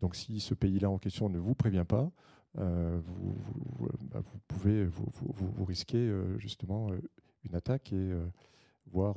[0.00, 2.10] Donc si ce pays-là en question ne vous prévient pas,
[2.56, 3.36] vous,
[4.12, 6.90] ben, vous, pouvez vous, vous risquez justement
[7.44, 8.12] une attaque et
[8.86, 9.16] voire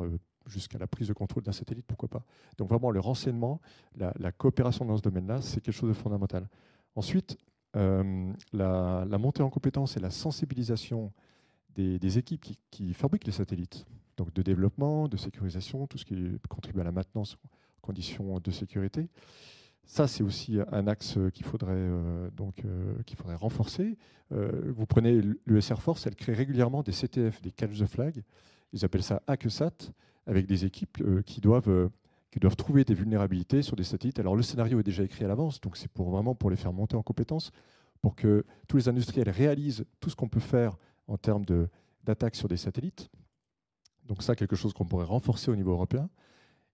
[0.49, 2.23] jusqu'à la prise de contrôle d'un satellite, pourquoi pas.
[2.57, 3.61] Donc vraiment, le renseignement,
[3.95, 6.47] la, coopération dans ce domaine-là, c'est quelque chose de fondamental.
[6.95, 7.37] Ensuite,
[7.75, 11.11] euh, la, montée en compétence et la sensibilisation
[11.75, 13.85] des, équipes qui, fabriquent les satellites,
[14.17, 16.15] donc de développement, de sécurisation, tout ce qui
[16.49, 17.49] contribue à la maintenance en
[17.81, 19.07] conditions de sécurité.
[19.85, 23.97] Ça, c'est aussi un axe qu'il faudrait, euh, donc, euh, qu'il faudrait renforcer.
[24.31, 28.23] vous prenez l'US Air Force, elle crée régulièrement des CTF, des catch the flag.
[28.73, 29.91] Ils appellent ça ACSAT
[30.29, 31.89] avec des équipes euh, qui, doivent, euh,
[32.31, 34.19] qui doivent trouver des vulnérabilités sur des satellites.
[34.19, 36.71] Alors le scénario est déjà écrit à l'avance, donc c'est pour vraiment pour les faire
[36.71, 37.51] monter en compétences,
[38.01, 40.77] pour que tous les industriels réalisent tout ce qu'on peut faire
[41.07, 41.45] en termes
[42.03, 43.09] d'attaques sur des satellites.
[44.05, 46.09] Donc ça, quelque chose qu'on pourrait renforcer au niveau européen.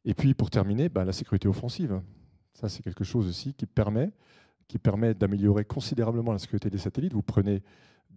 [0.03, 2.01] Et puis pour terminer, bah, la sécurité offensive.
[2.55, 4.11] Ça, c'est quelque chose aussi qui permet,
[4.67, 7.13] qui permet d'améliorer considérablement la sécurité des satellites.
[7.13, 7.61] Vous prenez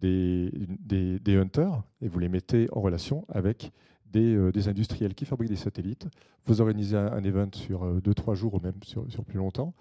[0.01, 3.72] des, des, des, hunters et vous les mettez en relation avec
[4.16, 6.07] euh, des, industriels qui fabriquent des satellites.
[6.47, 9.74] Vous organisez un, event sur 2-3 euh, jours ou même sur, plus longtemps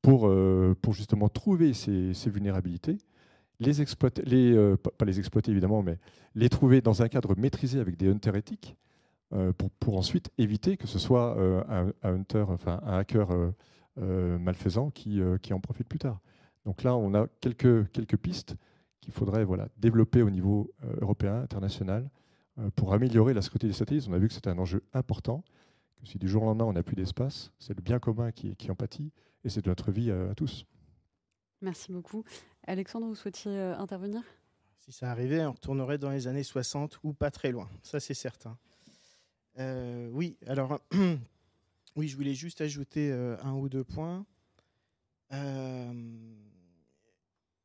[0.00, 2.98] pour, euh, pour justement trouver ces, vulnérabilités,
[3.60, 5.98] les exploiter, les, pas les exploiter évidemment, mais
[6.34, 8.76] les trouver dans un cadre maîtrisé avec des hunters éthiques
[9.58, 11.36] pour, pour, ensuite éviter que ce soit
[11.68, 13.28] un, hunter, enfin un hacker
[13.96, 16.20] malfaisant qui, qui en profite plus tard.
[16.64, 18.56] Donc là, on a quelques, quelques pistes
[19.00, 22.10] qu'il faudrait voilà, développer au niveau européen, international,
[22.58, 24.06] euh, pour améliorer la sécurité des satellites.
[24.08, 25.42] On a vu que c'était un enjeu important,
[26.00, 28.54] que si du jour au lendemain on n'a plus d'espace, c'est le bien commun qui,
[28.54, 29.10] qui en pâtit,
[29.42, 30.64] et c'est de notre vie à, tous.
[31.60, 32.22] Merci beaucoup.
[32.64, 34.22] Alexandre, vous souhaitiez euh, intervenir?
[34.78, 38.14] Si ça arrivait, on retournerait dans les années 60 ou pas très loin, ça c'est
[38.14, 38.56] certain.
[39.58, 40.80] Euh, oui, alors,
[41.96, 44.26] oui, je voulais juste ajouter un ou deux points.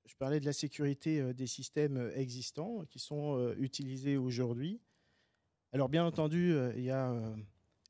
[0.09, 4.81] Je parlais de la sécurité euh, des systèmes euh, existants qui sont euh, utilisés aujourd'hui.
[5.71, 7.15] Alors bien entendu, il y a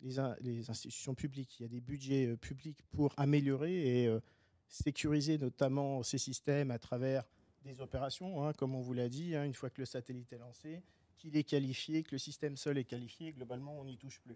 [0.01, 4.19] les, institutions publiques, il y a des budgets publics pour améliorer et
[4.67, 7.23] sécuriser notamment ces systèmes à travers
[7.63, 10.39] des opérations, hein, comme on vous l'a dit, hein, une fois que le satellite est
[10.39, 10.83] lancé,
[11.15, 14.35] qu'il est qualifié, que le système seul est qualifié, globalement on n'y touche plus.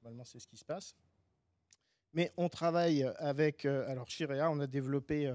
[0.00, 0.96] Globalement c'est ce qui se passe.
[2.12, 5.32] Mais on travaille avec, alors Shirea, on a développé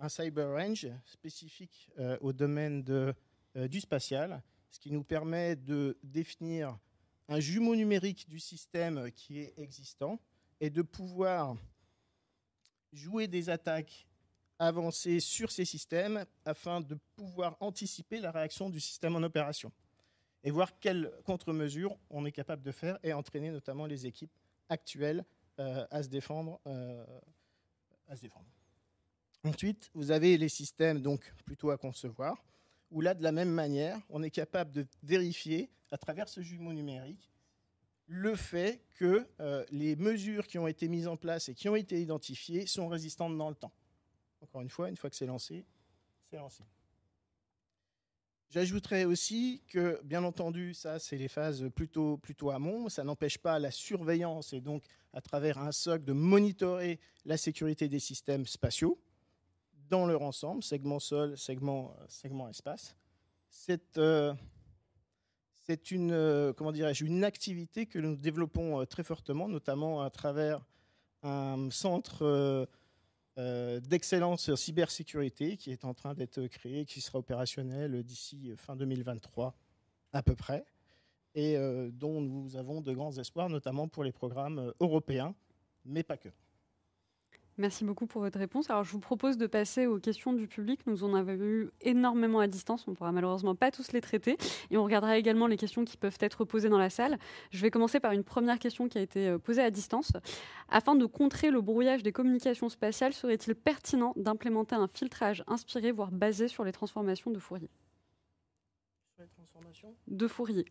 [0.00, 5.98] un cyber range spécifique euh, au domaine euh, du spatial, ce qui nous permet de
[6.02, 6.78] définir
[7.28, 10.18] un jumeau numérique du système qui est existant
[10.60, 11.56] et de pouvoir
[12.92, 14.06] jouer des attaques
[14.58, 19.70] avancées sur ces systèmes afin de pouvoir anticiper la réaction du système en opération
[20.42, 24.32] et voir quelles contre-mesures on est capable de faire et entraîner notamment les équipes
[24.68, 25.39] actuelles euh,
[25.90, 26.60] à se défendre.
[28.08, 28.46] à se défendre.
[29.44, 32.42] Ensuite, vous avez les systèmes donc plutôt à concevoir,
[32.90, 36.72] où là, de la même manière, on est capable de vérifier à travers ce jumeau
[36.72, 37.30] numérique
[38.06, 41.76] le fait que euh, les mesures qui ont été mises en place et qui ont
[41.76, 43.72] été identifiées sont résistantes dans le temps.
[44.40, 45.64] Encore une fois, une fois que c'est lancé,
[46.28, 46.64] c'est lancé.
[48.50, 52.88] J'ajouterais aussi que, bien entendu, ça, c'est les phases plutôt, plutôt amont.
[52.88, 54.82] Ça n'empêche pas la surveillance et donc,
[55.12, 58.98] à travers un SOC, de monitorer la sécurité des systèmes spatiaux
[59.88, 62.96] dans leur ensemble, segment sol, segment, segment espace.
[63.48, 64.34] C'est euh,
[65.90, 70.64] une, euh, comment dirais-je, une activité que nous développons euh, très fortement, notamment à travers
[71.22, 72.66] un centre
[73.36, 79.54] d'excellence en cybersécurité qui est en train d'être créé, qui sera opérationnel d'ici fin 2023
[80.12, 80.64] à peu près,
[81.34, 85.34] et euh, dont nous avons de grands espoirs, notamment pour les programmes européens,
[85.84, 86.28] mais pas que.
[87.60, 88.70] Merci beaucoup pour votre réponse.
[88.70, 90.80] Alors, je vous propose de passer aux questions du public.
[90.86, 92.88] Nous en avons eu énormément à distance.
[92.88, 94.38] On ne pourra malheureusement pas tous les traiter.
[94.70, 97.18] Et on regardera également les questions qui peuvent être posées dans la salle.
[97.50, 100.12] Je vais commencer par une première question qui a été euh, posée à distance.
[100.70, 106.12] Afin de contrer le brouillage des communications spatiales, serait-il pertinent d'implémenter un filtrage inspiré, voire
[106.12, 107.68] basé sur les transformations de Fourier?
[109.16, 109.94] Sur les transformations?
[110.06, 110.64] De Fourier.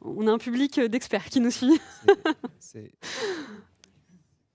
[0.00, 1.80] On a un public euh, d'experts qui nous suit.
[2.58, 2.92] C'est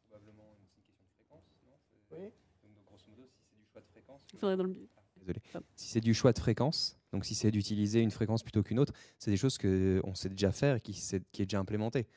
[0.10, 2.32] probablement une question de fréquence, non oui.
[2.64, 4.22] Donc, grosso modo, si c'est du choix de fréquence.
[4.34, 4.76] Il faudrait dans le...
[5.20, 5.42] Désolé.
[5.76, 8.94] Si c'est du choix de fréquence, donc si c'est d'utiliser une fréquence plutôt qu'une autre,
[9.20, 10.94] c'est des choses qu'on sait déjà faire et qui,
[11.32, 12.08] qui est déjà implémenté.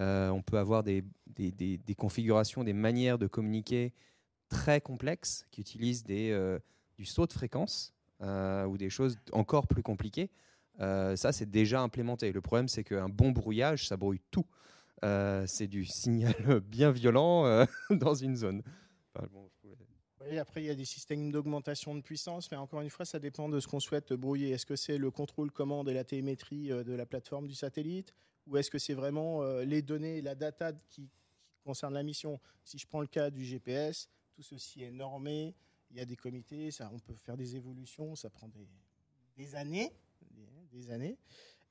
[0.00, 3.92] Euh, on peut avoir des, des, des, configurations, des manières de communiquer
[4.48, 6.58] très complexes qui utilisent des, euh,
[6.98, 10.30] du saut de fréquence euh, ou des choses encore plus compliquées.
[10.82, 12.32] Euh, ça, c'est déjà implémenté.
[12.32, 14.46] Le problème, c'est qu'un bon brouillage, ça brouille tout.
[15.04, 16.34] Euh, c'est du signal
[16.68, 18.62] bien violent euh, dans une zone.
[20.38, 23.48] après, il y a des systèmes d'augmentation de puissance, mais encore une fois, ça dépend
[23.48, 24.50] de ce qu'on souhaite brouiller.
[24.50, 28.14] Est-ce que c'est le contrôle commande et la télémétrie de la plateforme du satellite
[28.48, 31.08] ou est-ce que c'est vraiment les données, la data qui,
[31.64, 32.40] concerne la mission?
[32.64, 35.54] Si je prends le cas du GPS, tout ceci est normé,
[35.92, 38.50] il y a des comités, on peut faire des évolutions, ça prend
[39.36, 39.92] des années
[40.72, 41.18] des années.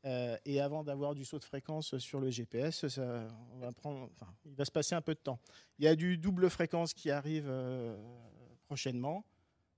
[0.04, 4.10] Euh, et avant d'avoir du saut de fréquence sur le GPS, ça, on va prendre,
[4.16, 5.40] enfin, il va se passer un peu de temps.
[5.78, 7.96] Il y a du double fréquence qui arrive euh,
[8.66, 9.24] prochainement.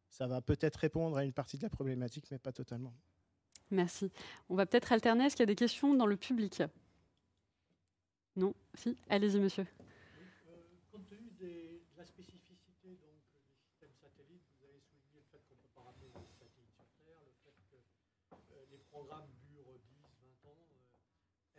[0.10, 2.94] Ça va peut-être répondre à une partie de la problématique, mais pas totalement.
[3.72, 4.12] Merci.
[4.48, 5.26] On va peut-être alterner.
[5.26, 6.62] Est-ce qu'il y a des questions dans le public?
[8.36, 8.54] Non?
[8.76, 8.96] Si?
[9.10, 9.66] Allez-y, monsieur.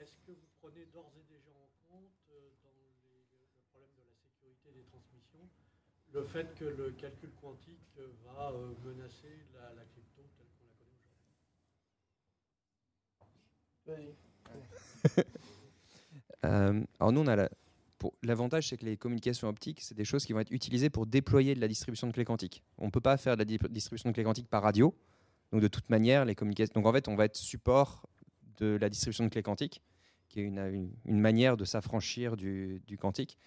[0.05, 2.87] Est-ce que vous prenez d'ores et déjà en compte, euh, dans le
[3.73, 5.43] problème de la sécurité des transmissions,
[6.13, 10.75] le fait que le calcul quantique va euh, menacer la, crypto telle qu'on la
[13.89, 14.15] connaît aujourd'hui
[16.45, 17.49] euh, alors nous, on a
[18.23, 21.57] l'avantage, c'est que les communications optiques, c'est des choses qui vont être utilisées pour déployer
[21.57, 22.63] de la distribution de clés quantiques.
[22.79, 24.95] On ne peut pas faire de la distribution de clés quantiques par radio.
[25.51, 26.73] Donc de toute manière, les communications.
[26.75, 28.07] Donc en fait, on va être support
[28.59, 29.83] de la distribution de clés quantiques
[30.35, 33.39] qui est une, manière de s'affranchir du, quantique.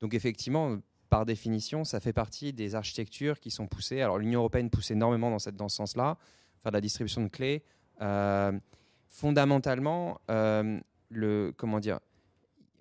[0.00, 0.78] Donc effectivement,
[1.08, 4.00] par définition, ça fait partie des architectures qui sont poussées.
[4.00, 6.16] Alors l'Union européenne pousse énormément dans, cette, dans ce sens-là,
[6.62, 7.64] faire de la distribution de clés.
[8.00, 8.52] Euh,
[9.08, 10.78] fondamentalement, euh,
[11.08, 11.98] le, comment dire,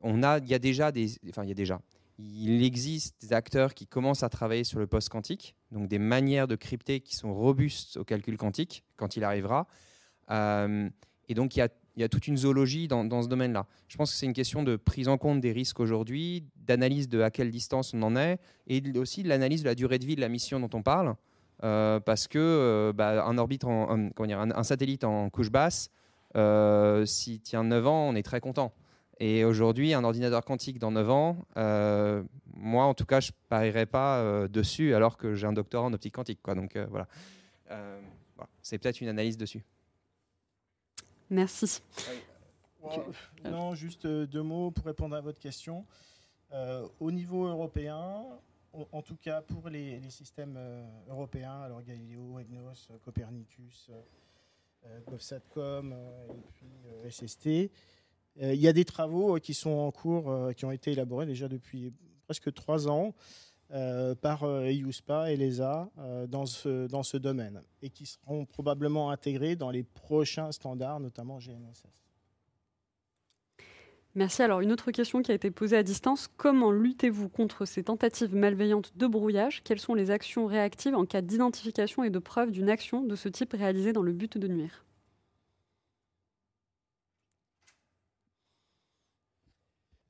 [0.04, 1.82] on a, il y a déjà des, enfin il y a déjà,
[2.20, 6.56] il existe des acteurs qui commencent à travailler sur le post-quantique, donc des manières de
[6.56, 9.68] crypter qui sont robustes au calcul quantique quand il arrivera.
[10.30, 10.88] Euh,
[11.28, 13.66] et donc il y a il y a toute une zoologie dans, ce domaine-là.
[13.88, 17.22] Je pense que c'est une question de prise en compte des risques aujourd'hui, d'analyse de
[17.22, 20.16] à quelle distance on en est, et aussi de l'analyse de la durée de vie
[20.16, 21.16] de la mission dont on parle,
[21.64, 25.90] euh, parce que euh, bah, un, orbite en, dire, un, satellite en couche basse,
[26.36, 28.74] euh, s'il tient 9 ans, on est très content.
[29.22, 31.38] Et aujourd'hui, un ordinateur quantique dans 9 ans,
[32.58, 35.94] moi en tout cas, je ne parierais pas dessus alors que j'ai un doctorat en
[35.94, 36.40] optique quantique.
[36.46, 37.08] Donc voilà.
[38.62, 39.64] C'est peut-être une analyse dessus.
[41.30, 41.82] Merci.
[43.44, 45.86] non, juste euh, deux mots pour répondre à votre question.
[46.52, 48.24] Euh, au niveau européen,
[48.92, 53.90] en tout cas pour les, systèmes euh, européens, alors Galileo, EGNOS, Copernicus,
[55.08, 55.96] GovSatcom
[56.30, 57.46] et puis SST,
[58.38, 61.92] il y a des travaux qui sont en cours, qui ont été élaborés déjà depuis
[62.28, 63.55] presque trois ans euh,
[64.22, 69.56] par EUSPA et l'ESA euh, dans, ce, dans ce domaine et qui seront probablement intégrés
[69.56, 72.06] dans les prochains standards, notamment GNSS.
[74.14, 74.44] Merci.
[74.44, 76.30] Alors, une autre question qui a été posée à distance.
[76.38, 79.62] Comment luttez-vous contre ces tentatives malveillantes de brouillage?
[79.64, 83.28] Quelles sont les actions réactives en cas d'identification et de preuve d'une action de ce
[83.28, 84.85] type réalisée dans le but de nuire?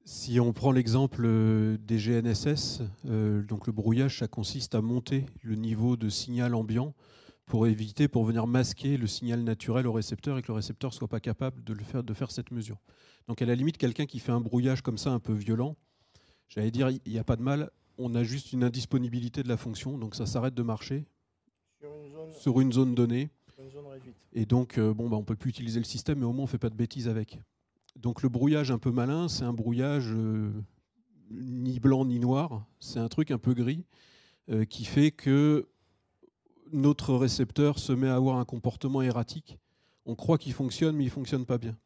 [0.07, 5.25] Si on prend l'exemple euh, des GNSS, euh, donc le brouillage, ça consiste à monter
[5.41, 6.93] le niveau de signal ambiant
[7.47, 10.95] pour éviter, pour venir masquer le signal naturel au récepteur et que le récepteur ne
[10.95, 12.77] soit pas capable de, le faire, de faire cette mesure.
[13.27, 15.75] Donc à la limite, quelqu'un qui fait un brouillage comme ça un peu violent,
[16.49, 19.57] j'allais dire, il n'y a pas de mal, on a juste une indisponibilité de la
[19.57, 21.05] fonction, donc ça s'arrête de marcher
[22.39, 23.31] sur une zone, donnée.
[24.33, 26.43] Et donc, euh, bon, bah, on ne peut plus utiliser le système, mais au moins
[26.43, 27.39] on ne fait pas de bêtises avec.
[27.95, 30.51] Donc le brouillage un peu malin, c'est un brouillage euh,
[31.31, 33.85] ni blanc ni noir, c'est un truc un peu gris
[34.49, 35.67] euh, qui fait que
[36.71, 39.57] notre récepteur se met à avoir un comportement erratique.
[40.05, 41.77] On croit qu'il fonctionne, mais il ne fonctionne pas bien.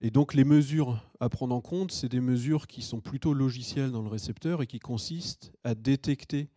[0.00, 3.92] Et donc les mesures à prendre en compte, c'est des mesures qui sont plutôt logicielles
[3.92, 6.48] dans le récepteur et qui consistent à détecter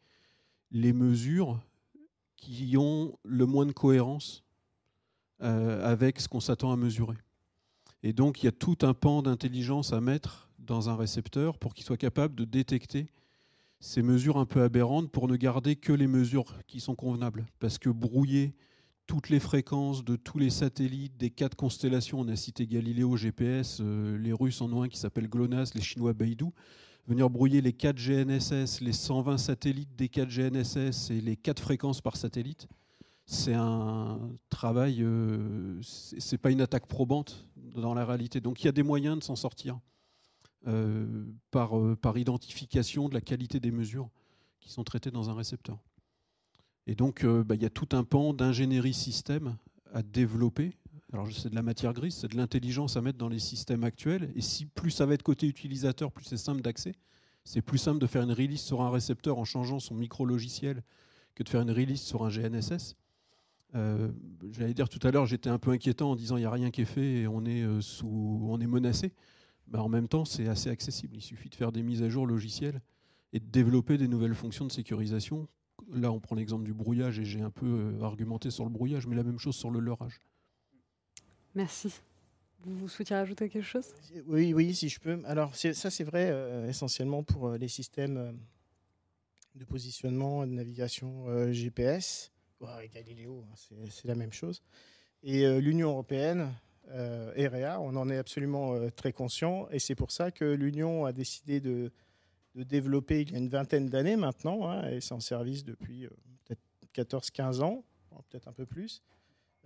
[0.71, 1.59] les mesures
[2.35, 4.43] qui ont le moins de cohérence
[5.41, 7.17] euh, avec ce qu'on s'attend à mesurer.
[8.05, 11.73] Et donc il y a tout un pan d'intelligence à mettre dans un récepteur pour
[11.73, 13.07] qu'il soit capable de détecter
[13.79, 17.47] ces mesures un peu aberrantes pour ne garder que les mesures qui sont convenables.
[17.59, 18.53] Parce que brouiller
[19.07, 22.19] toutes les fréquences de tous les satellites des quatre constellations.
[22.19, 25.81] On a cité Galileo, GPS, euh, les Russes en ont un qui s'appelle GLONASS, les
[25.81, 26.53] Chinois Beidou.
[27.07, 32.01] Venir brouiller les 4 GNSS, les 120 satellites des 4 GNSS et les 4 fréquences
[32.01, 32.67] par satellite,
[33.25, 34.19] c'est un
[34.49, 38.39] travail, euh, c'est pas une attaque probante dans la réalité.
[38.39, 39.79] Donc il y a des moyens de s'en sortir
[40.67, 44.09] euh, par, par identification de la qualité des mesures
[44.59, 45.79] qui sont traitées dans un récepteur.
[46.87, 49.57] Et donc, euh, bah, il y a tout un pan d'ingénierie système
[49.93, 50.77] à développer.
[51.13, 54.31] Alors, c'est de la matière grise, c'est de l'intelligence à mettre dans les systèmes actuels.
[54.35, 56.95] Et si plus ça va être côté utilisateur, plus c'est simple d'accès.
[57.43, 60.83] C'est plus simple de faire une release sur un récepteur en changeant son micro-logiciel
[61.35, 62.95] que de faire une release sur un GNSS.
[63.73, 64.11] Euh,
[64.51, 66.71] j'allais dire tout à l'heure, j'étais un peu inquiétant en disant il n'y a rien
[66.71, 68.07] qui est fait et on est, euh, sous,
[68.47, 69.11] on est menacé.
[69.67, 71.15] Bah, en même temps, c'est assez accessible.
[71.15, 72.81] Il suffit de faire des mises à jour logicielles
[73.33, 75.47] et de développer des nouvelles fonctions de sécurisation
[75.93, 79.07] là, on prend l'exemple du brouillage et j'ai un peu euh, argumenté sur le brouillage,
[79.07, 80.19] mais la même chose sur le leurrage.
[81.53, 81.93] Merci.
[82.63, 83.93] Vous souhaitiez rajouter quelque chose?
[84.27, 85.21] Oui, oui, si je peux.
[85.25, 88.39] Alors, ça, c'est vrai euh, essentiellement pour euh, les systèmes
[89.53, 92.31] de positionnement et de navigation GPS.
[92.61, 94.63] Avec Galileo, hein, c'est la même chose.
[95.23, 96.53] Et l'Union européenne,
[97.35, 99.67] EREA, on en est absolument très conscient.
[99.71, 101.91] Et c'est pour ça que l'Union a décidé de
[102.63, 106.09] développer il y a une vingtaine d'années maintenant, hein, et c'est en service depuis euh,
[106.45, 106.61] peut-être
[107.11, 107.83] 14-15 ans,
[108.29, 109.03] peut-être un peu plus,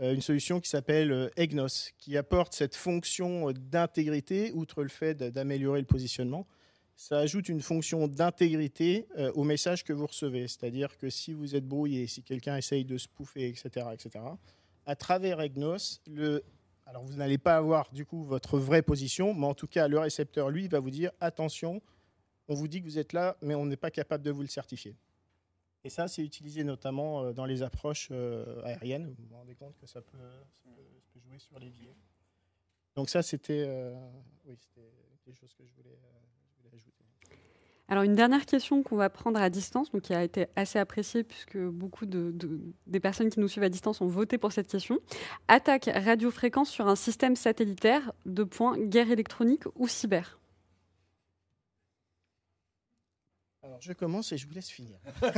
[0.02, 5.14] euh, une solution qui s'appelle euh, EGNOS, qui apporte cette fonction d'intégrité, outre le fait
[5.16, 6.48] d'améliorer le positionnement.
[7.00, 10.50] Ça ajoute une fonction d'intégrité au message que vous recevez.
[10.50, 14.26] C'est-à-dire que si vous êtes brouillé, si quelqu'un essaye de spoofer, etc., etc.,
[14.86, 16.02] à travers EGNOS,
[16.86, 19.98] alors vous n'allez pas avoir du coup votre vraie position, mais en tout cas, le
[19.98, 21.82] récepteur, lui, va vous dire attention,
[22.50, 24.50] on vous dit que vous êtes là, mais on n'est pas capable de vous le
[24.50, 24.98] certifier.
[25.86, 29.16] Et ça, c'est utilisé notamment euh, dans les approches euh, aériennes.
[29.18, 30.18] Vous vous rendez compte que ça peut,
[31.16, 31.96] jouer sur les billets.
[32.96, 33.96] Donc ça, c'était euh,
[35.24, 35.98] quelque chose que je voulais.
[37.92, 41.24] Alors une dernière question qu'on va prendre à distance, donc qui a été assez appréciée
[41.24, 42.32] puisque beaucoup de,
[42.86, 45.00] des personnes qui nous suivent à distance ont voté pour cette question.
[45.48, 50.40] Attaque radiofréquence sur un système satellitaire, de points, guerre électronique ou cyber
[53.64, 54.98] Alors, je commence et je vous laisse finir.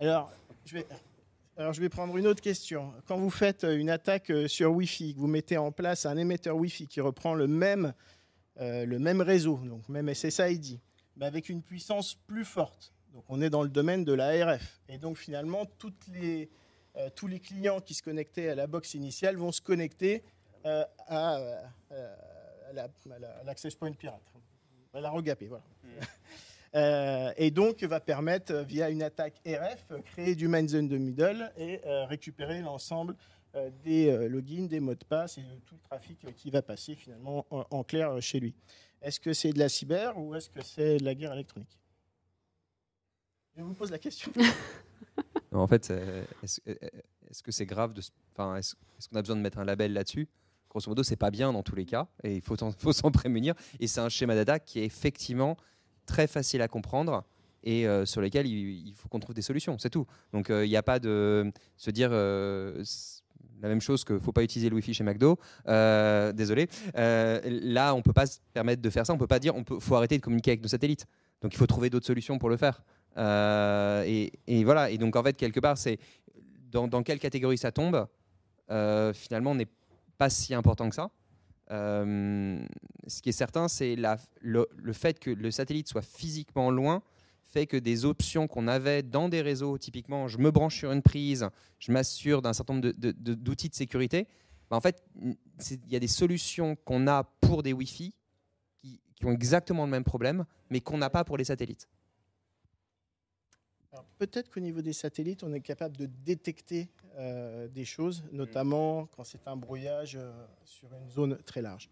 [0.00, 0.30] alors,
[0.66, 0.86] je vais,
[1.56, 2.92] alors, je vais prendre une autre question.
[3.06, 6.86] Quand vous faites une attaque sur Wi-Fi, que vous mettez en place un émetteur Wi-Fi
[6.86, 7.94] qui reprend le même,
[8.60, 10.78] euh, le même réseau, donc même SSID,
[11.16, 12.92] mais avec une puissance plus forte.
[13.12, 14.80] Donc, on est dans le domaine de la RF.
[14.88, 16.50] Et donc, finalement, toutes les,
[16.96, 20.22] euh, tous les clients qui se connectaient à la box initiale vont se connecter
[20.64, 21.62] à,
[23.44, 24.20] l'Access Point Pirate
[25.00, 25.64] la regaper, voilà.
[25.84, 25.88] Mm.
[26.74, 31.50] Euh, et donc va permettre, via une attaque RF, créer du main zone de middle
[31.56, 33.14] et euh, récupérer l'ensemble euh,
[33.84, 37.82] des logins, des mots de passe et tout le trafic qui va passer finalement en,
[37.82, 38.54] clair chez lui.
[39.00, 41.78] Est-ce que c'est de la cyber ou est-ce que c'est de la guerre électronique?
[43.56, 44.30] Je vous pose la question.
[45.52, 45.90] en fait,
[46.42, 50.28] est-ce que c'est grave de, est-ce qu'on a besoin de mettre un label là-dessus?
[50.68, 53.54] Grosso modo, c'est pas bien dans tous les cas et il faut, s'en prémunir.
[53.80, 55.56] Et c'est un schéma d'attaque qui est effectivement
[56.06, 57.24] très facile à comprendre
[57.64, 60.06] et euh, sur lequel il, faut qu'on trouve des solutions, c'est tout.
[60.32, 62.82] Donc euh, il n'y a pas de se dire, euh,
[63.60, 65.38] la même chose que faut pas utiliser le Wi-Fi chez McDo.
[65.66, 66.68] désolé.
[66.94, 69.12] là, on peut pas se permettre de faire ça.
[69.12, 71.06] On peut pas dire, on peut, faut arrêter de communiquer avec nos satellites.
[71.42, 72.82] Donc, il faut trouver d'autres solutions pour le faire.
[74.06, 74.90] Et, et, voilà.
[74.90, 75.98] Et donc, en fait, quelque part, c'est
[76.70, 78.06] dans, quelle catégorie ça tombe.
[79.14, 79.68] finalement, n'est
[80.18, 81.10] pas si important que ça.
[81.70, 82.58] Euh,
[83.06, 83.96] ce qui est certain, c'est
[84.40, 87.02] le, fait que le satellite soit physiquement loin
[87.48, 91.02] fait que des options qu'on avait dans des réseaux, typiquement, je me branche sur une
[91.02, 94.28] prise, je m'assure d'un certain nombre d'outils de, sécurité.
[94.70, 95.02] Bah, en fait,
[95.60, 98.12] il y a des solutions qu'on a pour des Wi-Fi
[98.80, 101.88] qui, qui ont exactement le même problème, mais qu'on n'a pas pour les satellites.
[104.18, 109.24] Peut-être qu'au niveau des satellites, on est capable de détecter euh, des choses, notamment quand
[109.24, 110.30] c'est un brouillage euh,
[110.64, 111.90] sur une zone très large.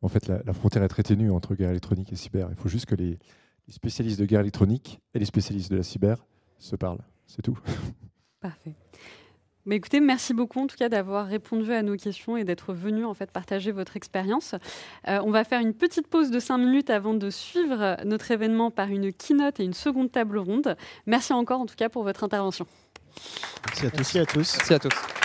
[0.00, 2.48] En fait, la, frontière est très ténue entre guerre électronique et cyber.
[2.50, 2.94] Il faut juste que
[3.68, 6.24] les, spécialistes de guerre électronique et les spécialistes de la cyber
[6.58, 7.04] se parlent.
[7.26, 7.58] C'est tout.
[8.40, 8.74] Parfait.
[9.66, 13.04] Mais écoutez, merci beaucoup en tout cas d'avoir répondu à nos questions et d'être venu
[13.04, 14.54] en fait partager votre expérience.
[15.06, 18.70] Euh, on va faire une petite pause de 5 minutes avant de suivre notre événement
[18.70, 20.74] par une keynote et une seconde table ronde.
[21.06, 22.66] Merci encore en tout cas pour votre intervention.
[23.66, 23.96] Merci à tous.
[23.96, 24.56] Merci à tous.
[24.56, 25.17] Merci à tous.